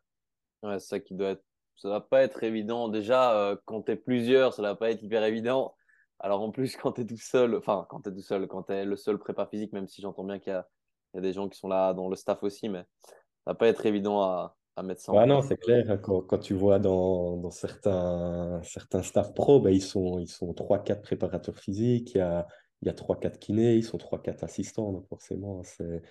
[0.63, 1.43] Ouais, c'est ça qui doit être.
[1.79, 2.89] Ça va pas être évident.
[2.89, 5.75] Déjà, euh, quand t'es plusieurs, ça va pas être hyper évident.
[6.19, 8.95] Alors en plus, quand t'es tout seul, enfin, quand t'es tout seul, quand t'es le
[8.97, 10.67] seul prépa physique, même si j'entends bien qu'il y a,
[11.13, 13.13] il y a des gens qui sont là dans le staff aussi, mais ça
[13.47, 15.85] va pas être évident à, à mettre ça en Ouais, non, c'est clair.
[15.89, 20.27] hein, Quand, quand tu vois dans, dans certains, certains staff pro, ben, ils sont, ils
[20.27, 22.45] sont 3-4 préparateurs physiques, il y a,
[22.81, 24.91] il y a 3-4 kinés, ils sont 3-4 assistants.
[24.91, 26.01] Donc forcément, c'est,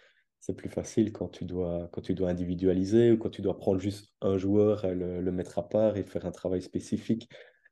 [0.41, 3.81] c'est plus facile quand tu dois, quand tu dois individualiser ou quand tu dois prendre
[3.81, 7.29] juste un joueur, et le, le mettre à part et faire un travail spécifique.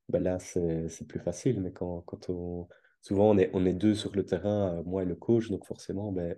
[0.09, 1.61] Ben là, c'est, plus facile.
[1.61, 2.69] Mais quand, quand on,
[3.01, 5.65] souvent, on est, on est deux sur le terrain, euh, moi et le coach, donc
[5.67, 6.37] forcément, ben,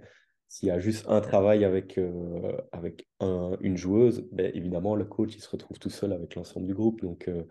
[0.48, 5.04] s'il y a juste un travail avec, euh, avec un- une joueuse, ben, évidemment, le
[5.04, 7.02] coach, il se retrouve tout seul avec l'ensemble du groupe.
[7.02, 7.44] Donc, euh,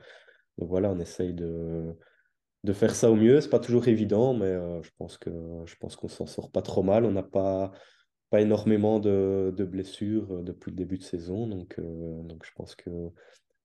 [0.57, 1.95] voilà, on essaye de,
[2.63, 3.41] de faire ça au mieux.
[3.41, 5.31] C'est pas toujours évident, mais euh, je pense que,
[5.65, 7.05] je pense qu'on s'en sort pas trop mal.
[7.05, 7.71] On n'a pas,
[8.29, 11.47] pas énormément de, de blessures euh, depuis le début de saison.
[11.47, 12.89] Donc, euh, donc je pense que,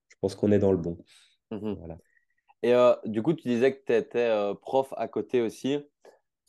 [0.09, 0.99] je pense qu'on est dans le bon.
[1.51, 1.75] Mhm.
[1.79, 1.99] Voilà.
[2.63, 4.31] Et euh, du coup, tu disais que tu étais
[4.63, 5.79] prof à côté aussi.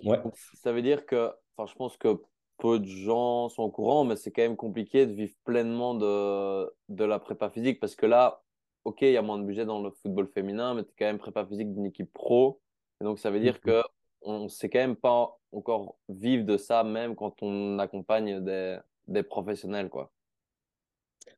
[0.05, 0.21] Ouais.
[0.23, 2.21] Donc, ça veut dire que, enfin, je pense que
[2.57, 6.71] peu de gens sont au courant, mais c'est quand même compliqué de vivre pleinement de,
[6.89, 8.43] de la prépa physique parce que là,
[8.85, 11.05] ok, il y a moins de budget dans le football féminin, mais tu es quand
[11.05, 12.61] même prépa physique d'une équipe pro.
[13.01, 13.61] Et donc, ça veut dire Mhm.
[13.61, 13.81] que
[14.21, 19.23] on sait quand même pas encore vivre de ça, même quand on accompagne des, des
[19.23, 20.11] professionnels, quoi.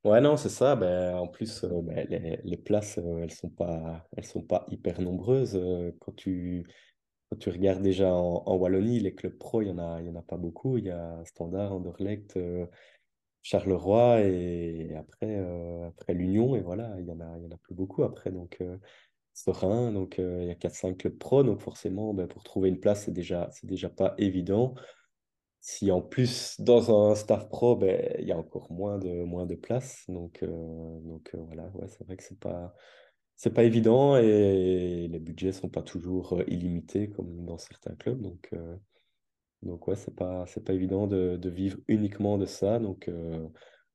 [0.03, 0.75] Ouais, non, c'est ça.
[0.75, 4.65] Ben, en plus, euh, ben, les, les places, euh, elles sont pas, elles sont pas
[4.69, 5.55] hyper nombreuses.
[5.55, 6.65] Euh, quand tu,
[7.29, 10.15] quand tu regardes déjà en, Wallonie, les clubs pro, il y en a, y en
[10.15, 10.77] a pas beaucoup.
[10.77, 12.37] Il y a Standard, Anderlecht,
[13.41, 15.37] Charleroi et après,
[15.87, 16.55] après l'Union.
[16.55, 18.31] Et voilà, il y en a, y en a plus beaucoup après.
[18.31, 18.61] Donc,
[19.35, 21.43] Serein, donc euh, il y a quatre cinq clubs pro.
[21.43, 24.75] Donc, forcément, ben, pour trouver une place, c'est déjà, c'est déjà pas évident.
[25.59, 29.45] Si en plus, dans un staff pro, ben, il y a encore moins de, moins
[29.45, 30.05] de place.
[30.07, 30.47] Donc, euh,
[31.01, 32.73] donc euh, voilà, ouais, c'est vrai que c'est pas,
[33.35, 38.21] c'est pas évident et les budgets sont pas toujours illimités comme dans certains clubs.
[38.21, 38.51] Donc,
[39.63, 42.79] donc ouais, c'est pas, c'est pas évident de, vivre uniquement de ça.
[42.79, 43.11] Donc,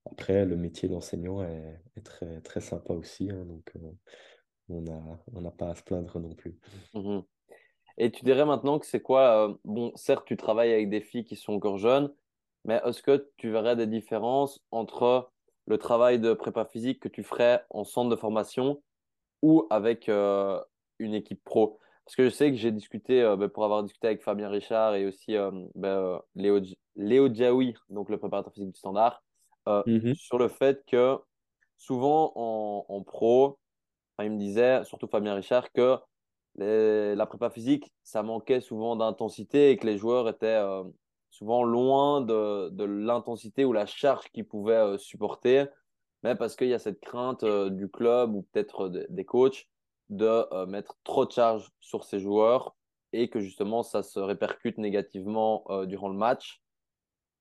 [0.04, 3.30] après, le métier d'enseignant est, très, très sympa aussi.
[3.30, 3.44] hein.
[3.46, 3.72] donc,
[4.70, 6.58] on a, on n'a pas à se plaindre non plus.
[6.94, 7.22] Mhm.
[7.98, 11.24] Et tu dirais maintenant que c'est quoi, euh, bon, certes, tu travailles avec des filles
[11.24, 12.12] qui sont encore jeunes,
[12.64, 15.30] mais est-ce que tu verrais des différences entre
[15.66, 18.82] le travail de prépa physique que tu ferais en centre de formation
[19.42, 20.60] ou avec euh,
[20.98, 21.78] une équipe pro?
[22.06, 24.94] Parce que je sais que j'ai discuté, euh, ben, pour avoir discuté avec Fabien Richard
[24.94, 25.50] et aussi euh,
[26.34, 26.60] Léo,
[26.96, 29.22] Léo Diaoui, donc le préparateur physique du Standard,
[29.86, 30.14] Mhm.
[30.16, 31.18] sur le fait que
[31.76, 33.59] souvent en, en pro,
[34.22, 35.98] il me disait, surtout Fabien Richard, que
[36.56, 40.82] la prépa physique, ça manquait souvent d'intensité et que les joueurs étaient euh,
[41.30, 45.66] souvent loin de, l'intensité ou la charge qu'ils pouvaient euh, supporter,
[46.22, 49.66] mais parce qu'il y a cette crainte euh, du club ou peut-être de- des coachs
[50.08, 52.74] de mettre trop de charge sur ces joueurs
[53.12, 56.59] et que justement ça se répercute négativement durant le match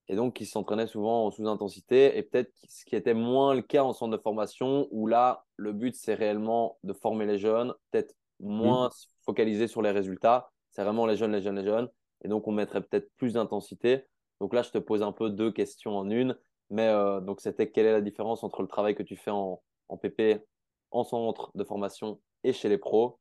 [0.09, 3.83] et donc ils s'entraînaient souvent en sous-intensité et peut-être ce qui était moins le cas
[3.83, 8.15] en centre de formation où là le but c'est réellement de former les jeunes, peut-être
[8.39, 11.89] moins se focaliser sur les résultats, c'est vraiment les jeunes, les jeunes, les jeunes
[12.23, 14.03] et donc on mettrait peut-être plus d'intensité.
[14.41, 16.35] Donc là je te pose un peu deux questions en une,
[16.71, 19.61] mais euh, donc c'était quelle est la différence entre le travail que tu fais en,
[19.89, 20.43] en PP,
[20.89, 23.19] en centre de formation et chez les pros?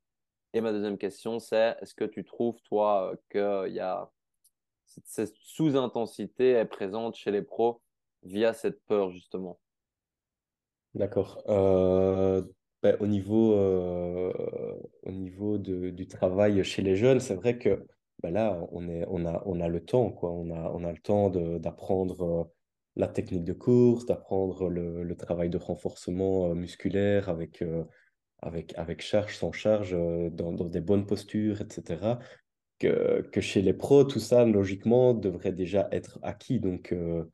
[0.55, 4.11] Et ma deuxième question c'est est-ce que tu trouves toi euh, qu'il y a
[5.05, 7.81] cette, sous-intensité est présente chez les pros
[8.23, 9.59] via cette peur, justement.
[10.95, 11.43] D'accord.
[11.49, 12.43] Euh,
[12.83, 14.33] ben, au niveau, euh,
[15.03, 17.87] au niveau de- du travail chez les jeunes, c'est vrai que
[18.23, 20.33] ben là, on est, on a, on a le temps, quoi.
[20.33, 22.45] On a, on a le temps d'apprendre euh,
[22.97, 27.63] la technique de course, d'apprendre le, le travail de renforcement musculaire avec,
[28.43, 32.17] avec, avec charge, sans charge, dans, dans des bonnes postures, etc
[32.79, 36.61] que, chez les pros, tout ça, logiquement, devrait déjà être acquis.
[36.61, 37.25] Donc, euh,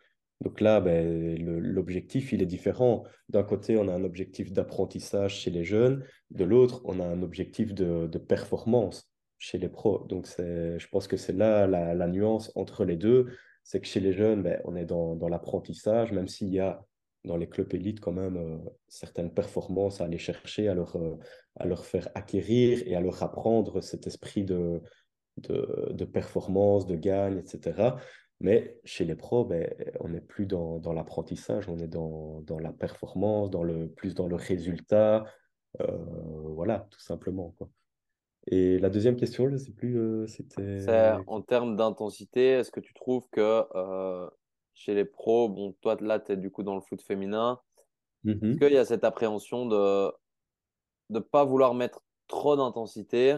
[0.40, 3.04] donc là, ben, l'objectif, il est différent.
[3.28, 7.22] D'un côté, on a un objectif d'apprentissage chez les jeunes, de l'autre, on a un
[7.22, 10.06] objectif de, performance chez les pros.
[10.08, 13.26] Donc, je pense que c'est là la, nuance entre les deux.
[13.62, 16.84] C'est que chez les jeunes, ben, on est dans, dans l'apprentissage, même s'il y a
[17.24, 21.16] dans les clubs élites quand même euh, certaines performances à aller chercher, à leur, euh,
[21.56, 24.82] à leur faire acquérir et à leur apprendre cet esprit de,
[25.38, 27.96] de, de performance, de gagne, etc.
[28.40, 32.58] Mais chez les pros, ben, on n'est plus dans, dans l'apprentissage, on est dans, dans
[32.58, 35.24] la performance, dans le, plus dans le résultat.
[35.80, 35.96] Euh,
[36.54, 37.68] voilà, tout simplement, quoi.
[38.46, 40.84] Et la deuxième question, je ne sais plus, euh, c'était...
[41.26, 44.28] en termes d'intensité, est-ce que tu trouves que euh,
[44.74, 47.60] chez les pros, bon, toi là, tu es du coup dans le foot féminin,
[48.26, 48.58] est-ce Mhm.
[48.58, 50.12] qu'il y a cette appréhension de
[51.10, 53.36] ne pas vouloir mettre trop d'intensité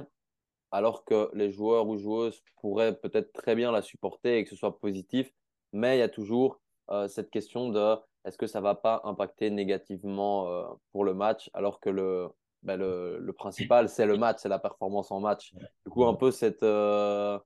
[0.70, 4.56] alors que les joueurs ou joueuses pourraient peut-être très bien la supporter et que ce
[4.56, 5.32] soit positif,
[5.72, 9.50] mais il y a toujours euh, cette question de est-ce que ça va pas impacter
[9.50, 12.28] négativement euh, pour le match, alors que le,
[12.62, 15.52] ben, le, le principal, c'est le match, c'est la performance en match.
[15.84, 17.38] Du coup, un peu cette, euh,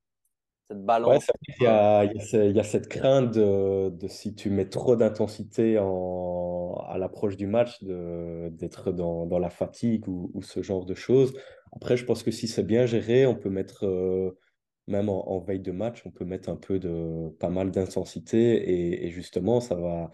[0.70, 1.26] cette balance.
[1.62, 4.50] y a, il y a ce- il y a cette crainte de, de si tu
[4.50, 10.42] mets trop d'intensité en, à l'approche du match, d'être dans, dans la fatigue ou, ou
[10.42, 11.34] ce genre de choses.
[11.72, 14.38] Après, je pense que si c'est bien géré, on peut mettre, euh,
[14.88, 18.38] même en, en veille de match, on peut mettre un peu de, pas mal d'intensité
[18.56, 20.10] et, et justement, ça va,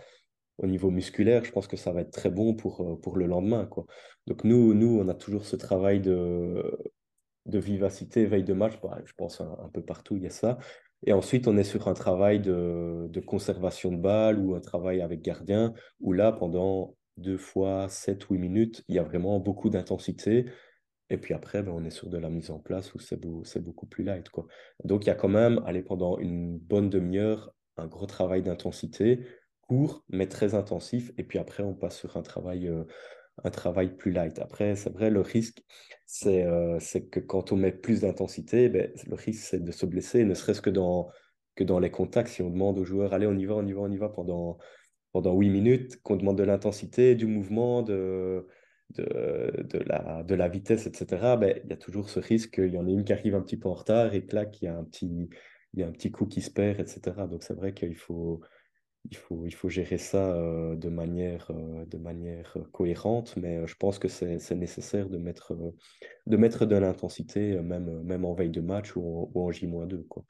[0.59, 3.27] au niveau musculaire, je pense que ça va être très bon pour, euh, pour le
[3.27, 3.87] lendemain, quoi.
[4.27, 6.63] Donc nous, nous, on a toujours ce travail de,
[7.47, 10.59] de vivacité, veille de match, bah, je pense un, peu partout, il y a ça.
[11.07, 15.01] Et ensuite, on est sur un travail de, de conservation de balle ou un travail
[15.01, 19.71] avec gardien, où là, pendant deux fois 7 huit minutes, il y a vraiment beaucoup
[19.71, 20.47] d'intensité.
[21.11, 23.45] Et puis après, ben, on est sur de la mise en place où c'est beau-
[23.61, 24.47] beaucoup plus light, quoi.
[24.85, 29.21] Donc, il y a quand même, allez, pendant une bonne demi-heure, un gros travail d'intensité,
[29.61, 31.13] court, mais très intensif.
[31.19, 32.85] Et puis après, on passe sur un travail euh,
[33.45, 34.39] un travail plus light.
[34.39, 35.63] Après, c'est vrai, le risque,
[36.07, 36.79] c'est euh,
[37.11, 40.63] que quand on met plus d'intensité, ben, le risque, c'est de se blesser, ne serait-ce
[40.63, 41.11] que dans,
[41.55, 42.29] que dans les contacts.
[42.29, 44.09] Si on demande aux joueurs, allez, on y va, on y va, on y va
[44.09, 44.59] pendant,
[45.13, 48.47] pendant 8 minutes, qu'on demande de l'intensité, du mouvement, de,
[48.91, 52.73] de, de la, de la vitesse, etc., ben, il y a toujours ce risque qu'il
[52.73, 54.67] y en ait une qui arrive un petit peu en retard et que là, qu'il
[54.67, 55.29] y a un petit,
[55.75, 57.27] il y a un petit coup qui se perd, etc.
[57.29, 58.41] Donc, c'est vrai qu'il faut
[59.11, 64.09] il faut, il faut gérer ça de manière, de manière cohérente, mais je pense que
[64.09, 65.55] c'est, nécessaire de mettre,
[66.27, 70.07] de mettre de l'intensité, même, même en veille de match ou en, ou en J-2,
[70.09, 70.25] quoi.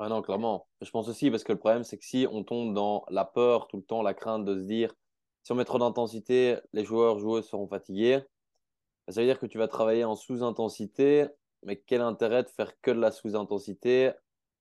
[0.00, 0.66] Ah non, clairement.
[0.80, 3.68] Je pense aussi parce que le problème, c'est que si on tombe dans la peur
[3.68, 4.92] tout le temps, la crainte de se dire
[5.44, 8.20] si on met trop d'intensité, les joueurs, joueuses seront fatigués.
[9.08, 11.26] Ça veut dire que tu vas travailler en sous-intensité,
[11.62, 14.12] mais quel intérêt de faire que de la sous-intensité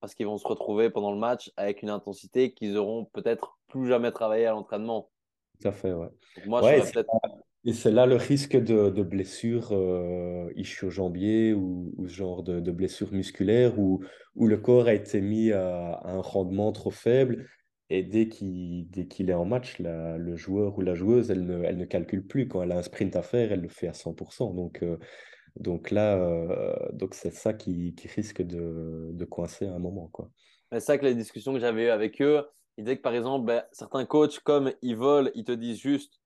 [0.03, 3.87] parce qu'ils vont se retrouver pendant le match avec une intensité qu'ils auront peut-être plus
[3.87, 5.09] jamais travaillé à l'entraînement.
[5.61, 6.09] Tout à fait, ouais.
[6.35, 6.99] Donc moi, Ouais, je
[7.65, 12.59] et c'est là, le risque de, de blessure euh, ischio-jambier ou, ou ce genre de,
[12.59, 14.03] de blessure musculaire où,
[14.35, 17.47] où le corps a été mis à, à un rendement trop faible
[17.89, 18.89] et dès qu'il
[19.29, 22.49] est en match, la- le joueur ou la joueuse, elle ne, elle ne calcule plus.
[22.49, 24.53] Quand elle a un sprint à faire, elle le fait à 100%.
[24.53, 24.97] Donc, euh,
[25.55, 30.11] donc là, euh, donc c'est ça qui, qui risque de, de coincer à un moment.
[30.71, 33.45] C'est ça que les discussions que j'avais eues avec eux, ils disaient que par exemple,
[33.45, 36.21] ben, certains coachs, comme ils veulent, ils te disent juste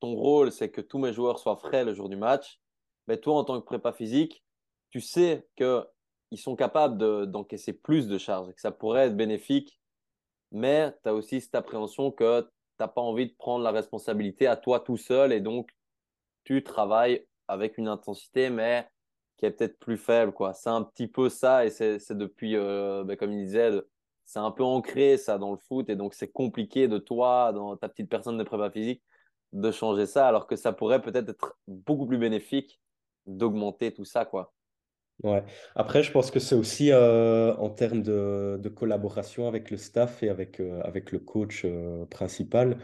[0.00, 2.60] ton rôle, c'est que tous mes joueurs soient frais le jour du match.
[3.06, 4.44] Mais toi, en tant que prépa physique,
[4.90, 9.78] tu sais qu'ils sont capables de- d'encaisser plus de charges que ça pourrait être bénéfique
[10.52, 12.48] mais tu as aussi cette appréhension que tu
[12.80, 15.70] n'as pas envie de prendre la responsabilité à toi tout seul et donc
[16.44, 18.86] tu travailles avec une intensité, mais
[19.36, 20.32] qui est peut-être plus faible.
[20.32, 20.54] quoi.
[20.54, 23.70] C'est un petit peu ça et c'est depuis, euh, ben, comme il disait,
[24.24, 27.76] c'est un peu ancré ça dans le foot et donc c'est compliqué de toi, dans
[27.76, 29.02] ta petite personne de prépa physique,
[29.52, 32.80] de changer ça alors que ça pourrait peut-être être beaucoup plus bénéfique
[33.26, 34.24] d'augmenter tout ça.
[34.24, 34.52] quoi.
[35.22, 35.44] Ouais.
[35.74, 40.22] Après, je pense que c'est aussi euh, en termes de, de collaboration avec le staff
[40.22, 41.66] et avec, euh, avec le coach
[42.10, 42.78] principal.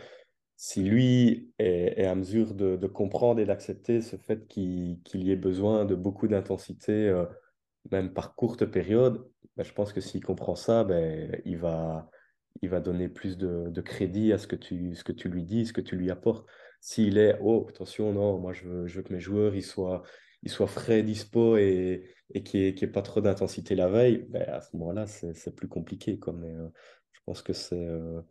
[0.61, 5.85] Si lui est, à mesure de, comprendre et d'accepter ce fait qu'il y ait besoin
[5.85, 7.27] de beaucoup d'intensité, euh,
[7.92, 9.25] même par courte période,
[9.57, 12.11] ben, je pense que s'il comprend ça, ben, il va,
[12.83, 16.49] donner plus de, crédit à ce que tu, lui dis, ce que tu lui apportes.
[16.81, 20.03] S'il est, oh, attention, non, moi je veux, que mes joueurs soient,
[20.66, 24.77] frais, dispo et, et qu'il n'y ait, pas trop d'intensité la veille, ben, à ce
[24.77, 26.18] moment-là, c'est, plus compliqué.
[26.35, 26.68] Mais euh,
[27.12, 27.77] je pense que c'est.
[27.77, 28.23] euh,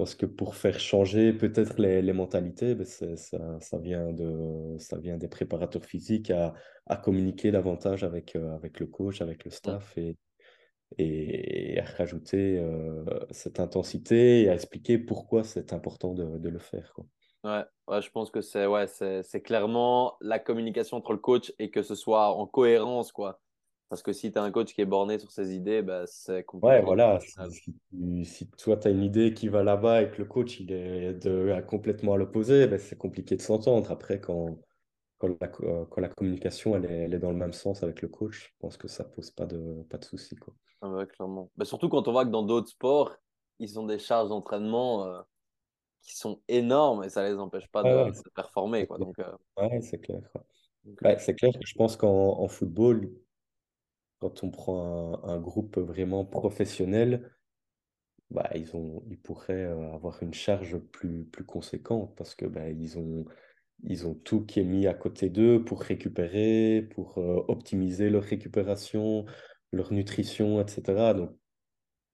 [0.00, 3.06] pense que pour faire changer peut-être les, les mentalités, ben ça,
[3.60, 6.54] ça vient de, ça vient des préparateurs physiques à,
[6.86, 10.16] à communiquer davantage avec, euh, avec le coach, avec le staff et,
[10.96, 16.58] et, à rajouter euh, cette intensité et à expliquer pourquoi c'est important de, de le
[16.58, 17.04] faire, quoi.
[17.44, 21.70] Ouais, ouais, je pense que c'est ouais, c'est clairement la communication entre le coach et
[21.70, 23.38] que ce soit en cohérence, quoi.
[23.90, 26.44] Parce que si tu as un coach qui est borné sur ses idées, bah, c'est
[26.62, 26.82] Ouais, compliqué.
[26.82, 27.18] voilà.
[27.38, 27.48] au
[28.24, 31.14] Si, toi, tu as une idée qui va là-bas et que le coach il est
[31.14, 33.90] de, à complètement à l'opposé, ben, c'est compliqué de s'entendre.
[33.90, 34.58] Après, quand,
[35.18, 38.02] quand la, euh, quand la communication elle est, elle est dans le même sens avec
[38.02, 40.54] le coach, je pense que ça pose pas de, pas de souci, quoi.
[40.82, 41.50] Ah ouais, clairement.
[41.56, 43.16] Bah, surtout quand on voit que dans d'autres sports,
[43.58, 45.22] ils ont des charges d'entraînement euh,
[46.02, 48.98] qui sont énormes et ça les empêche pas Ouais, de, ouais, de performer, quoi.
[48.98, 50.22] Donc, euh, Ouais, c'est clair.
[50.84, 50.96] ouais.
[51.02, 53.10] Bah, c'est clair que je pense qu'en en football,
[54.20, 57.30] quand on prend un, un groupe vraiment professionnel,
[58.30, 62.68] bah, ils ont, ils pourraient euh, avoir une charge plus, plus conséquente parce que bah,
[62.70, 63.24] ils ont,
[63.82, 68.22] ils ont tout qui est mis à côté d'eux pour récupérer, pour euh, optimiser leur
[68.22, 69.24] récupération,
[69.72, 71.14] leur nutrition, etc.
[71.14, 71.36] Donc,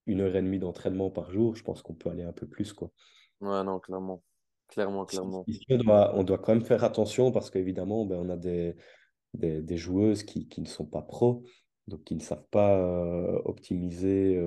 [0.07, 2.73] une heure et demie d'entraînement par jour, je pense qu'on peut aller un peu plus,
[2.73, 2.89] quoi.
[3.41, 4.23] ouais, non, clairement.
[4.69, 5.45] Clairement, clairement.
[5.69, 8.75] on doit, on doit quand même faire attention parce qu'évidemment, ben, on a des,
[9.33, 11.43] des, des joueuses qui, qui ne sont pas pros,
[11.87, 12.77] donc qui ne savent pas
[13.45, 14.39] optimiser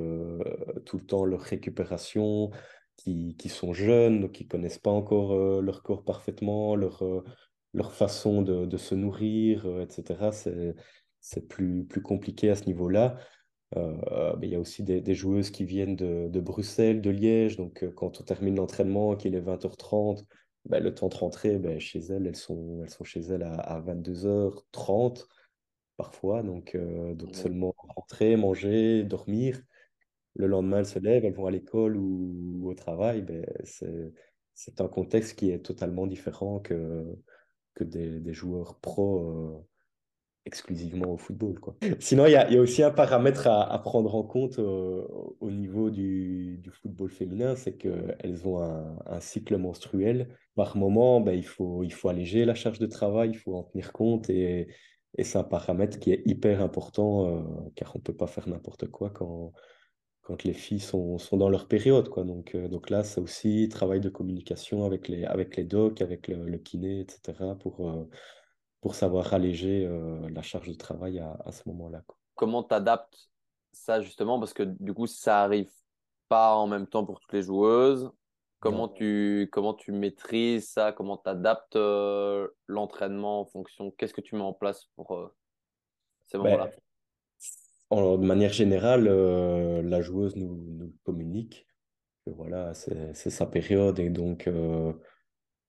[0.84, 2.50] tout le temps leur récupération,
[2.96, 7.02] qui, qui sont jeunes, donc qui ne connaissent pas encore leur corps parfaitement, leur,
[7.72, 10.30] leur façon de, de se nourrir, etc.
[11.20, 13.16] C'est, plus, plus compliqué à ce niveau-là.
[13.76, 17.56] Il y a aussi des, joueuses qui viennent de, de Bruxelles, de Liège.
[17.56, 20.24] Donc, quand on termine l'entraînement, qu'il est 20h30,
[20.66, 23.54] ben, le temps de rentrer, ben, chez elles, elles sont, elles sont chez elles à,
[23.54, 25.26] à 22h30
[26.00, 26.42] parfois.
[26.42, 29.60] Donc, euh, donc seulement rentrer, manger, dormir.
[30.34, 33.22] Le lendemain, elles se lèvent, elles vont à l'école ou, au travail.
[33.22, 37.04] Ben, c'est, un contexte qui est totalement différent que,
[37.74, 39.18] que des, des joueurs pros.
[39.20, 39.66] euh,
[40.46, 41.76] exclusivement au football, quoi.
[42.00, 45.06] Sinon, il y y a aussi un paramètre à, à prendre en compte euh,
[45.40, 50.28] au niveau du, du football féminin, c'est qu'elles ont un, un cycle menstruel.
[50.54, 53.64] Par moment, ben, il faut, il faut alléger la charge de travail, il faut en
[53.64, 54.68] tenir compte et,
[55.16, 57.42] et c'est un paramètre qui est hyper important euh,
[57.74, 59.52] car on ne peut pas faire n'importe quoi quand,
[60.22, 62.24] quand les filles sont, sont dans leur période, quoi.
[62.24, 66.28] Donc, euh, donc là, c'est aussi travail de communication avec les, avec les docs, avec
[66.28, 67.56] le, kiné, etc.
[67.58, 68.08] pour, euh,
[68.80, 69.88] pour savoir alléger
[70.30, 72.02] la charge de travail à, à ce moment-là.
[72.34, 73.30] Comment t'adaptes
[73.72, 74.38] ça justement?
[74.38, 75.70] Parce que du coup, ça arrive
[76.28, 78.10] pas en même temps pour toutes les joueuses.
[78.60, 78.94] Comment Non.
[78.94, 80.92] tu, comment tu maîtrises ça?
[80.92, 81.78] Comment tu adaptes
[82.66, 83.90] l'entraînement en fonction?
[83.92, 85.34] Qu'est-ce que tu mets en place pour euh,
[86.26, 86.70] ces moments-là?
[87.90, 91.66] Ben, en- de manière générale, euh, la joueuse nous, nous communique
[92.26, 94.92] que voilà, c'est c'est sa période et donc euh,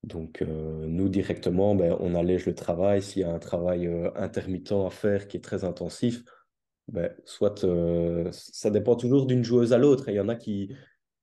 [0.04, 3.02] Donc, euh, nous, directement, ben, on allège le travail.
[3.02, 6.24] S'il y a un travail euh, intermittent à faire qui est très intensif,
[6.88, 10.08] ben, soit euh, ça dépend toujours d'une joueuse à l'autre.
[10.08, 10.74] Il y en a qui,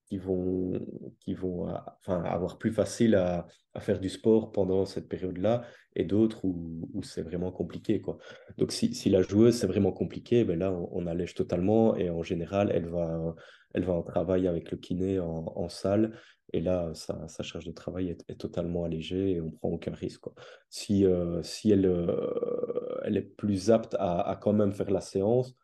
[0.10, 0.86] qui vont,
[1.20, 3.45] qui vont euh, enfin, avoir plus facile à,
[3.80, 5.62] faire du sport pendant cette période-là
[5.95, 8.01] et d'autres où, c'est vraiment compliqué.
[8.01, 8.18] Quoi.
[8.57, 12.22] Donc si, si la joueuse, c'est vraiment compliqué, ben là, on, allège totalement et en
[12.22, 13.36] général, elle va,
[13.74, 16.20] elle va en travail avec le kiné en, salle.
[16.51, 20.22] Et là, sa, sa, charge de travail est, totalement allégée et on prend aucun risque.
[20.22, 20.34] Quoi.
[20.70, 25.01] Si, euh, si elle, euh, elle est plus apte à, à, quand même faire la
[25.01, 25.55] séance,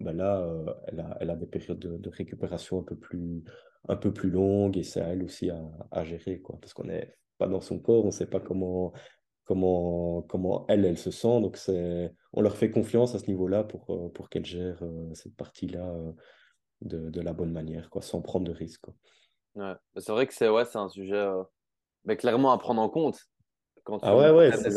[0.00, 0.50] ben là,
[0.88, 3.44] elle, a, elle a des périodes de, de récupération un peu plus,
[3.88, 5.60] un peu plus longue et c'est à elle aussi à,
[5.90, 8.92] à gérer, quoi, parce qu'on n'est pas dans son corps, on ne sait pas comment,
[9.44, 11.40] comment, comment elle, elle se sent.
[11.40, 15.12] Donc, c'est, on leur fait confiance à ce niveau-là pour, euh, pour qu'elle gère euh,
[15.14, 16.12] cette partie-là euh,
[16.82, 18.86] de, de, la bonne manière, quoi, sans prendre de risques.
[19.56, 19.72] Ouais.
[19.96, 21.42] C'est vrai que c'est ouais, un sujet euh,
[22.04, 23.18] mais clairement à prendre en compte
[23.82, 24.70] quand tu ah ouais, ouais, c'est,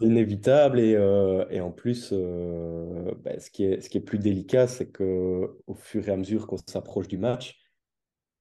[0.00, 4.66] inévitable et, euh, et en plus, bah, ce, qui est, ce qui est plus délicat,
[4.66, 7.63] c'est qu'au fur et à mesure qu'on s'approche du match,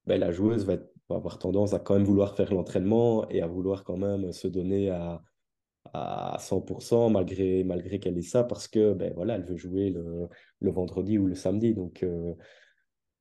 [0.08, 0.78] ben, la joueuse va,
[1.10, 4.90] avoir tendance à quand même vouloir faire l'entraînement et à vouloir quand même se donner
[4.90, 5.22] à,
[5.94, 10.28] à 100% malgré, malgré qu'elle ait ça parce que ben, voilà, elle veut jouer le,
[10.60, 11.74] le vendredi ou le samedi.
[11.74, 12.34] Donc, euh,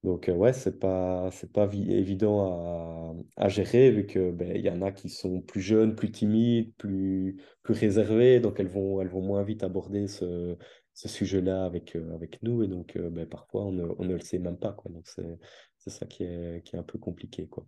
[0.02, 4.82] donc euh, ouais, c'est pas, pas évident à, à, gérer vu que ben, y en
[4.82, 8.40] a qui sont plus jeunes, plus timides, plus, plus réservées.
[8.40, 10.56] Donc elles vont, elles vont moins vite aborder ce,
[10.94, 12.62] ce sujet-là avec, euh, avec nous.
[12.62, 14.72] Et donc ben, parfois, on ne, on ne, le sait même pas.
[14.72, 14.90] Quoi.
[14.92, 15.38] Donc c'est
[15.82, 17.48] c'est ça qui est, qui est un peu compliqué.
[17.48, 17.64] Quoi.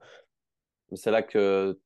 [0.93, 1.81] C'est là que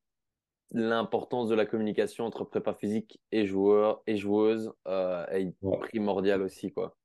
[0.72, 5.78] l'importance de la communication entre prépa physique et joueurs et joueuses euh, est ouais.
[5.78, 6.70] primordiale aussi.
[6.70, 6.96] Quoi.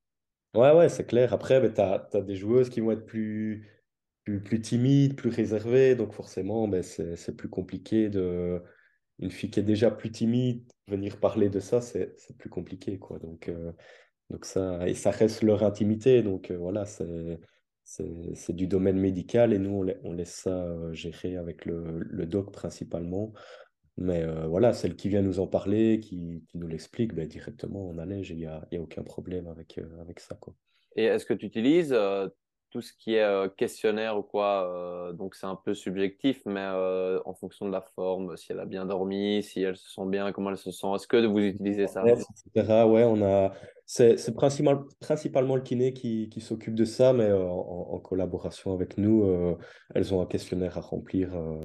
[0.53, 1.31] Ouais, ouais, c'est clair.
[1.33, 3.65] Après, ben, tu as, as, des joueuses qui vont être plus,
[4.25, 5.95] plus, plus timides, plus réservées.
[5.95, 8.61] Donc forcément, ben, c'est plus compliqué de...
[9.19, 12.97] Une fille qui est déjà plus timide, venir parler de ça, c'est plus compliqué.
[12.97, 13.19] Quoi.
[13.19, 13.71] Donc, euh,
[14.31, 16.23] donc ça, et ça reste leur intimité.
[16.23, 17.39] Donc euh, voilà, c'est
[17.83, 23.33] c'est du domaine médical et nous, on, laisse ça euh, gérer avec le, doc principalement.
[23.97, 27.97] Mais euh, voilà, celle qui vient nous en parler, qui, nous l'explique, ben, directement, on
[27.97, 30.35] allège il n'y a, y a, aucun problème avec, euh, avec ça.
[30.35, 30.55] Quoi.
[30.95, 31.95] Et est-ce que tu utilises
[32.73, 36.67] tout ce qui est questionnaire ou quoi Donc c'est un peu subjectif, mais
[37.25, 40.31] en fonction de la forme, si elle a bien dormi, si elle se sent bien,
[40.31, 42.03] comment elle se sent, est-ce que vous utilisez ça?
[42.03, 42.83] Etc.
[42.85, 43.53] Ouais, on a
[43.85, 48.73] c'est principalement, principalement le kiné qui, qui s'occupe de ça, mais euh, en, en, collaboration
[48.73, 49.57] avec nous, euh,
[49.93, 51.59] elles ont un questionnaire à remplir euh,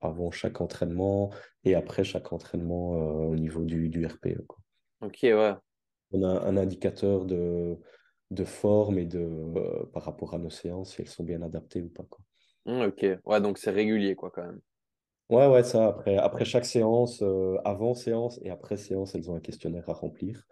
[0.00, 1.30] avant chaque entraînement
[1.64, 4.46] et après chaque entraînement euh, au niveau du, du RPE.
[4.46, 4.58] Quoi.
[5.02, 5.54] Ok, ouais.
[6.12, 7.78] On a un indicateur de,
[8.32, 11.82] de forme et de, euh, par rapport à nos séances, si elles sont bien adaptées
[11.82, 12.04] ou pas.
[12.08, 12.20] Quoi.
[12.66, 14.60] Mmh, ok, ouais, donc c'est régulier, quoi, quand même.
[15.28, 19.36] Ouais, ouais, ça, après, après chaque séance, euh, avant séance et après séance, elles ont
[19.36, 20.44] un questionnaire à remplir.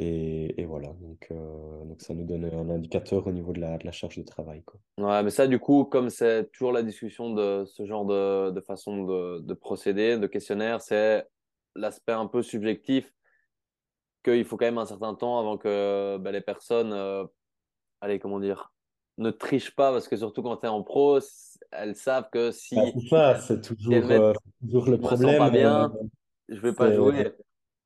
[0.00, 3.78] Et, et, voilà, donc, euh, donc ça nous donne un indicateur au niveau de la,
[3.78, 4.62] de la charge de travail.
[4.62, 4.80] Quoi.
[4.98, 8.60] Ouais, mais ça, du coup, comme c'est toujours la discussion de ce genre de, de
[8.60, 11.26] façon de, de, procéder, de questionnaire, c'est
[11.74, 13.12] l'aspect un peu subjectif
[14.32, 17.24] qu'il faut quand même un certain temps avant que ben, les personnes, euh,
[18.00, 18.72] allez, comment dire,
[19.18, 21.18] ne trichent pas, parce que surtout quand tu es en pro,
[21.72, 22.78] elles savent que si.
[23.12, 25.38] Ah, c'est toujours, euh, toujours le problème.
[25.38, 25.92] Pas bien,
[26.48, 27.32] je vais pas jouer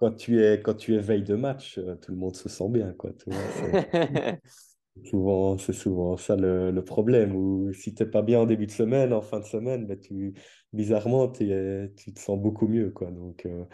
[0.03, 2.69] quand tu es, quand tu es veille de match, euh, tout le monde se sent
[2.71, 2.93] bien.
[2.93, 3.31] Quoi, c'est
[5.05, 7.35] souvent, souvent ça le, le, problème.
[7.35, 9.99] Ou si tu n'es pas bien en début de semaine, en fin de semaine, ben
[9.99, 10.35] tu,
[10.73, 12.91] bizarrement, tu te sens beaucoup mieux.
[12.91, 13.11] Quoi.
[13.11, 13.65] Donc, euh,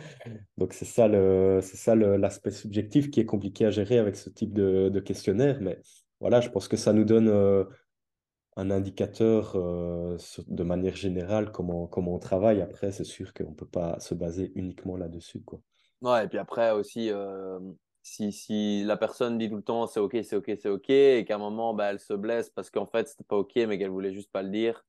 [0.57, 5.01] donc c'est ça l'aspect subjectif qui est compliqué à gérer avec ce type de, de
[5.01, 5.59] questionnaire.
[5.61, 5.81] Mais
[6.21, 7.65] voilà, je pense que ça nous donne euh,
[8.57, 10.17] un indicateur euh,
[10.47, 12.61] de manière générale comment, comment on travaille.
[12.61, 15.43] Après, c'est sûr qu'on ne peut pas se baser uniquement là-dessus.
[15.43, 15.61] Quoi.
[16.01, 17.11] Ouais, et puis après aussi,
[18.09, 21.25] si, si la personne dit tout le temps c'est OK, c'est OK, c'est OK, et
[21.27, 23.91] qu'à un moment, bah, elle se blesse parce qu'en fait, c'était pas OK, mais qu'elle
[23.91, 24.85] voulait juste pas le dire,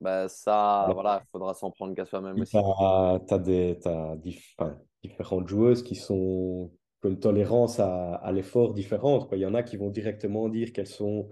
[0.00, 0.94] bah, ça, ouais.
[0.94, 2.52] voilà, il faudra s'en prendre qu'à soi-même aussi.
[2.52, 6.70] Tu as, des, as dif enfin, différentes joueuses qui sont
[7.04, 9.28] une tolérance à, à l'effort différente.
[9.28, 9.36] Quoi.
[9.36, 11.28] Il y en a qui vont directement dire qu'elles sont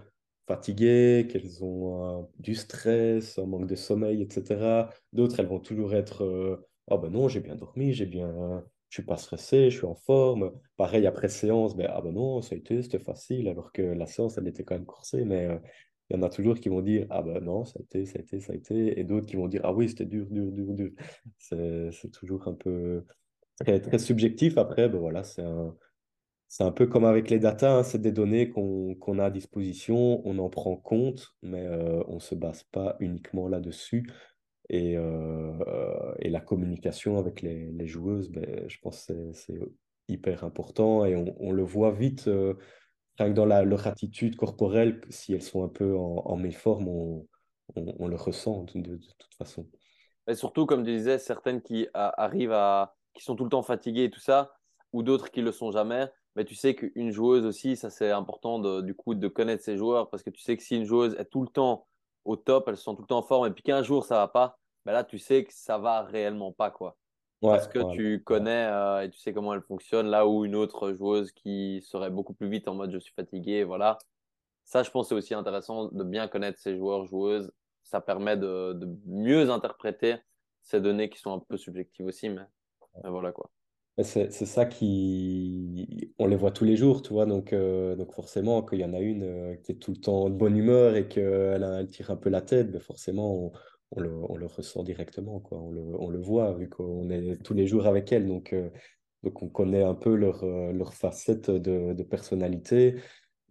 [0.47, 4.89] fatiguées, qu'elles ont euh, du stress, un manque de sommeil, etc.
[5.13, 8.63] D'autres, elles vont toujours être euh, oh ben non, j'ai bien dormi, j'ai bien
[8.93, 10.53] je suis pas stressé, je suis en forme.
[10.77, 14.05] Pareil, après séance, ben, ah ben non, ça a été, c'était facile, alors que la
[14.05, 15.57] séance, elle était quand même coursée, mais euh,
[16.11, 18.19] il y en a toujours qui vont dire, ah ben non, ça a été, ça
[18.19, 20.53] a été, ça a été, et d'autres qui vont dire, ah oui, c'était dur, dur,
[20.53, 20.91] dur, dur.
[21.39, 23.07] C'est toujours un peu
[23.61, 24.59] très, subjectif.
[24.59, 25.75] Après, ben voilà, c'est un,
[26.61, 30.21] un peu comme avec les datas, hein, c'est des données qu'on qu'on a à disposition,
[30.29, 34.07] on en prend compte, mais euh, on ne se base pas uniquement là-dessus.
[34.69, 39.59] Et, euh, et la communication avec les, joueuses, ben, je pense que c'est
[40.09, 42.55] hyper important et on, le voit vite, euh,
[43.19, 48.07] rien que dans leur attitude corporelle, si elles sont un peu en, en méforme, on,
[48.07, 49.69] le ressent de, toute façon.
[50.35, 54.11] Surtout, comme tu disais, certaines qui arrivent à, qui sont tout le temps fatiguées et
[54.11, 54.55] tout ça,
[54.93, 56.09] ou d'autres qui le sont jamais.
[56.37, 59.77] Mais tu sais qu'une joueuse aussi, ça c'est important de, du coup de connaître ses
[59.77, 61.87] joueurs parce que tu sais que si une joueuse est tout le temps
[62.25, 64.29] au top, elles sont tout le temps en forme et puis qu'un jour ça va
[64.29, 66.97] pas, ben là tu sais que ça va réellement pas quoi.
[67.43, 70.07] Ouais, Parce que tu connais euh, et tu sais comment elle fonctionne.
[70.07, 73.65] Là où une autre joueuse qui serait beaucoup plus vite en mode je suis fatigué,
[73.65, 73.99] voilà.
[74.65, 77.53] Ça, je pense, c'est aussi intéressant de bien connaître ses joueurs, joueuses.
[77.83, 80.19] Ça permet de, de mieux interpréter
[80.63, 82.47] ces données qui sont un peu subjectives aussi, mais,
[83.03, 83.51] mais voilà quoi.
[83.99, 86.15] Mais C'est ça qui...
[86.19, 88.95] On les voit tous les jours, tu vois, donc, euh, donc forcément, qu'il y en
[88.95, 92.11] a une euh, qui est tout le temps de bonne humeur et qu'elle elle tire
[92.11, 93.53] un peu la tête, ben forcément,
[93.91, 95.59] on, le, on le ressent directement, quoi.
[95.61, 98.71] On le, on le voit, vu qu'on est tous les jours avec elle, donc, euh,
[99.23, 102.97] donc on connaît un peu leur, euh, leur facette de, de personnalité.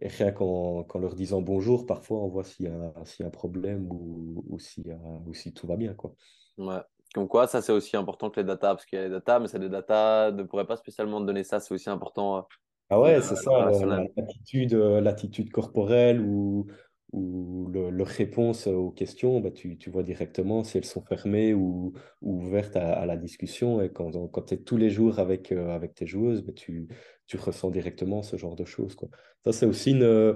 [0.00, 3.26] Et rien qu'en qu'en leur disant bonjour, parfois, on voit s'il y a, y a
[3.26, 6.16] un problème ou, ou, s'il y a, ou si tout va bien, quoi.
[6.56, 6.82] Ouais.
[7.14, 9.38] Comme quoi, ça c'est aussi important que les datas, parce qu'il y a les datas,
[9.40, 12.42] mais c'est des datas, ne pourraient pas spécialement te donner ça, c'est aussi important euh,
[12.90, 13.70] Ah ouais, c'est le ça,
[14.16, 16.66] l'attitude, euh, l'attitude corporelle ou,
[17.12, 21.54] ou le- leur réponse aux questions, bah, tu, tu vois directement si elles sont fermées
[21.54, 23.80] ou, ou ouvertes à, à la discussion.
[23.80, 26.86] Et quand, quand tu es tous les jours avec, euh, avec tes joueuses, bah, tu,
[27.26, 29.08] tu ressens directement ce genre de choses, quoi.
[29.44, 30.34] Ça, c'est aussi une, euh,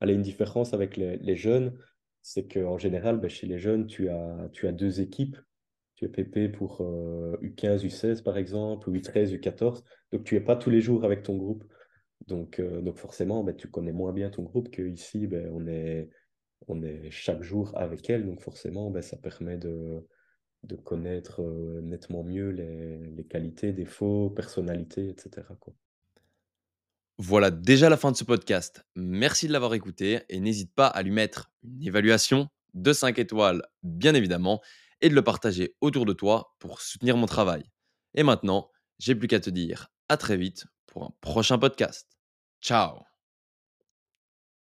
[0.00, 1.78] allez, une différence avec les, les jeunes.
[2.22, 5.36] C'est qu'en général, bah, chez les jeunes, tu as, tu as deux équipes.
[6.00, 9.82] Tu es PP pour euh, U15, U16 par exemple, ou U13, U14.
[10.12, 11.64] Donc, tu n'es pas tous les jours avec ton groupe.
[12.26, 16.08] Donc, euh, donc forcément, ben, tu connais moins bien ton groupe qu'ici, ben, on est,
[16.68, 18.24] on est chaque jour avec elle.
[18.26, 20.06] Donc forcément, ben, ça permet de,
[20.64, 25.46] de connaître euh, nettement mieux les, les qualités, défauts, personnalités, etc.
[27.18, 28.86] Voilà déjà la fin de ce podcast.
[28.96, 33.62] Merci de l'avoir écouté et n'hésite pas à lui mettre une évaluation de 5 étoiles,
[33.82, 34.62] bien évidemment,
[35.02, 37.64] et de le partager autour de toi pour soutenir mon travail.
[38.14, 42.06] Et maintenant, j'ai plus qu'à te dire à très vite pour un prochain podcast.
[42.60, 43.09] Ciao